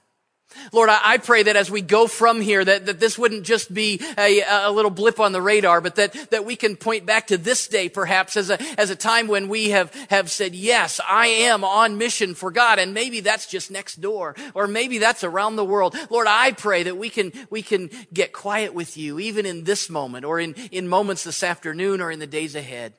Lord, 0.71 0.89
I, 0.89 1.17
pray 1.17 1.43
that 1.43 1.55
as 1.55 1.69
we 1.69 1.81
go 1.81 2.07
from 2.07 2.41
here, 2.41 2.63
that, 2.63 2.87
that 2.87 2.99
this 2.99 3.17
wouldn't 3.17 3.43
just 3.43 3.71
be 3.73 4.01
a, 4.17 4.41
a 4.41 4.71
little 4.71 4.91
blip 4.91 5.19
on 5.19 5.31
the 5.31 5.41
radar, 5.41 5.79
but 5.79 5.95
that, 5.95 6.13
that 6.31 6.43
we 6.43 6.55
can 6.55 6.75
point 6.75 7.05
back 7.05 7.27
to 7.27 7.37
this 7.37 7.67
day 7.67 7.87
perhaps 7.87 8.35
as 8.35 8.49
a, 8.49 8.59
as 8.79 8.89
a 8.89 8.95
time 8.95 9.27
when 9.27 9.47
we 9.47 9.69
have, 9.69 9.93
have 10.09 10.31
said, 10.31 10.55
yes, 10.55 10.99
I 11.07 11.27
am 11.27 11.63
on 11.63 11.97
mission 11.97 12.33
for 12.33 12.51
God. 12.51 12.79
And 12.79 12.93
maybe 12.93 13.19
that's 13.19 13.45
just 13.45 13.69
next 13.69 14.01
door, 14.01 14.35
or 14.55 14.67
maybe 14.67 14.97
that's 14.97 15.23
around 15.23 15.55
the 15.55 15.65
world. 15.65 15.95
Lord, 16.09 16.27
I 16.27 16.51
pray 16.51 16.83
that 16.83 16.97
we 16.97 17.09
can, 17.09 17.31
we 17.49 17.61
can 17.61 17.89
get 18.11 18.33
quiet 18.33 18.73
with 18.73 18.97
you, 18.97 19.19
even 19.19 19.45
in 19.45 19.65
this 19.65 19.89
moment, 19.89 20.25
or 20.25 20.39
in, 20.39 20.55
in 20.71 20.87
moments 20.87 21.23
this 21.23 21.43
afternoon, 21.43 22.01
or 22.01 22.11
in 22.11 22.19
the 22.19 22.27
days 22.27 22.55
ahead. 22.55 22.93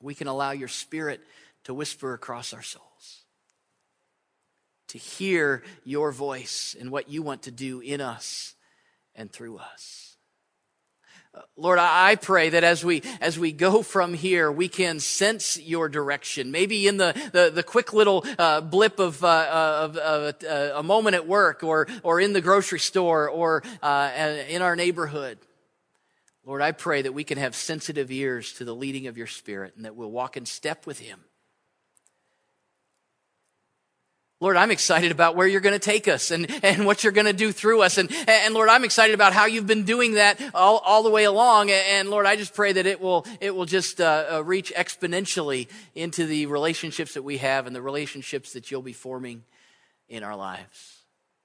We 0.00 0.14
can 0.14 0.26
allow 0.26 0.50
your 0.50 0.68
spirit 0.68 1.20
to 1.64 1.74
whisper 1.74 2.12
across 2.12 2.52
our 2.52 2.62
soul 2.62 2.93
to 4.94 4.98
hear 4.98 5.64
your 5.82 6.12
voice 6.12 6.76
and 6.78 6.88
what 6.88 7.08
you 7.08 7.20
want 7.20 7.42
to 7.42 7.50
do 7.50 7.80
in 7.80 8.00
us 8.00 8.54
and 9.16 9.28
through 9.28 9.58
us. 9.58 10.16
Uh, 11.34 11.40
Lord, 11.56 11.80
I 11.80 12.14
pray 12.14 12.50
that 12.50 12.62
as 12.62 12.84
we, 12.84 13.02
as 13.20 13.36
we 13.36 13.50
go 13.50 13.82
from 13.82 14.14
here, 14.14 14.52
we 14.52 14.68
can 14.68 15.00
sense 15.00 15.58
your 15.58 15.88
direction. 15.88 16.52
Maybe 16.52 16.86
in 16.86 16.96
the, 16.96 17.12
the, 17.32 17.50
the 17.52 17.64
quick 17.64 17.92
little 17.92 18.24
uh, 18.38 18.60
blip 18.60 19.00
of, 19.00 19.24
uh, 19.24 19.88
of 19.90 19.96
uh, 19.96 20.70
a 20.76 20.82
moment 20.84 21.16
at 21.16 21.26
work 21.26 21.64
or, 21.64 21.88
or 22.04 22.20
in 22.20 22.32
the 22.32 22.40
grocery 22.40 22.78
store 22.78 23.28
or 23.28 23.64
uh, 23.82 24.12
in 24.48 24.62
our 24.62 24.76
neighborhood. 24.76 25.38
Lord, 26.44 26.62
I 26.62 26.70
pray 26.70 27.02
that 27.02 27.12
we 27.12 27.24
can 27.24 27.38
have 27.38 27.56
sensitive 27.56 28.12
ears 28.12 28.52
to 28.54 28.64
the 28.64 28.76
leading 28.76 29.08
of 29.08 29.18
your 29.18 29.26
spirit 29.26 29.74
and 29.74 29.86
that 29.86 29.96
we'll 29.96 30.12
walk 30.12 30.36
in 30.36 30.46
step 30.46 30.86
with 30.86 31.00
him 31.00 31.18
Lord, 34.44 34.58
I'm 34.58 34.70
excited 34.70 35.10
about 35.10 35.36
where 35.36 35.46
you're 35.46 35.62
going 35.62 35.72
to 35.72 35.78
take 35.78 36.06
us 36.06 36.30
and, 36.30 36.46
and 36.62 36.84
what 36.84 37.02
you're 37.02 37.14
going 37.14 37.24
to 37.24 37.32
do 37.32 37.50
through 37.50 37.80
us. 37.80 37.96
And, 37.96 38.14
and 38.28 38.52
Lord, 38.52 38.68
I'm 38.68 38.84
excited 38.84 39.14
about 39.14 39.32
how 39.32 39.46
you've 39.46 39.66
been 39.66 39.84
doing 39.84 40.14
that 40.14 40.38
all, 40.52 40.80
all 40.84 41.02
the 41.02 41.08
way 41.08 41.24
along. 41.24 41.70
And 41.70 42.10
Lord, 42.10 42.26
I 42.26 42.36
just 42.36 42.52
pray 42.52 42.74
that 42.74 42.84
it 42.84 43.00
will, 43.00 43.26
it 43.40 43.56
will 43.56 43.64
just 43.64 44.02
uh, 44.02 44.26
uh, 44.30 44.44
reach 44.44 44.70
exponentially 44.76 45.68
into 45.94 46.26
the 46.26 46.44
relationships 46.44 47.14
that 47.14 47.22
we 47.22 47.38
have 47.38 47.66
and 47.66 47.74
the 47.74 47.80
relationships 47.80 48.52
that 48.52 48.70
you'll 48.70 48.82
be 48.82 48.92
forming 48.92 49.44
in 50.10 50.22
our 50.22 50.36
lives. 50.36 50.98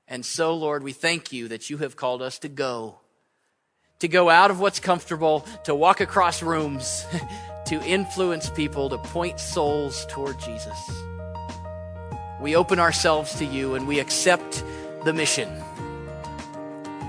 And 0.09 0.25
so, 0.25 0.53
Lord, 0.53 0.83
we 0.83 0.91
thank 0.91 1.31
you 1.31 1.47
that 1.47 1.69
you 1.69 1.77
have 1.77 1.95
called 1.95 2.21
us 2.21 2.37
to 2.39 2.49
go, 2.49 2.99
to 3.99 4.09
go 4.09 4.29
out 4.29 4.51
of 4.51 4.59
what's 4.59 4.81
comfortable, 4.81 5.47
to 5.63 5.73
walk 5.73 6.01
across 6.01 6.43
rooms, 6.43 7.05
to 7.67 7.81
influence 7.81 8.49
people, 8.49 8.89
to 8.89 8.97
point 8.97 9.39
souls 9.39 10.05
toward 10.09 10.37
Jesus. 10.41 11.08
We 12.39 12.55
open 12.55 12.79
ourselves 12.79 13.35
to 13.35 13.45
you 13.45 13.75
and 13.75 13.87
we 13.87 13.99
accept 13.99 14.63
the 15.03 15.13
mission. 15.13 15.49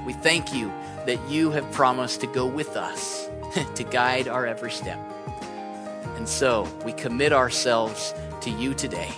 We 0.05 0.13
thank 0.13 0.53
you 0.53 0.73
that 1.07 1.19
you 1.29 1.51
have 1.51 1.71
promised 1.73 2.21
to 2.23 2.27
go 2.27 2.47
with 2.47 2.77
us 2.77 3.29
to 3.75 3.85
guide 3.85 4.29
our 4.29 4.47
every 4.47 4.71
step. 4.71 4.99
And 6.17 6.29
so 6.29 6.69
we 6.85 6.93
commit 6.93 7.33
ourselves 7.33 8.15
to 8.43 8.51
you 8.51 8.75
today. 8.75 9.11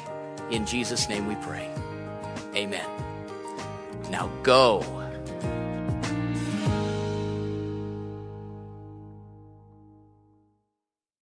In 0.51 0.67
Jesus' 0.67 1.09
name 1.09 1.27
we 1.27 1.35
pray. 1.37 1.69
Amen. 2.55 2.89
Now 4.11 4.31
go 4.43 5.02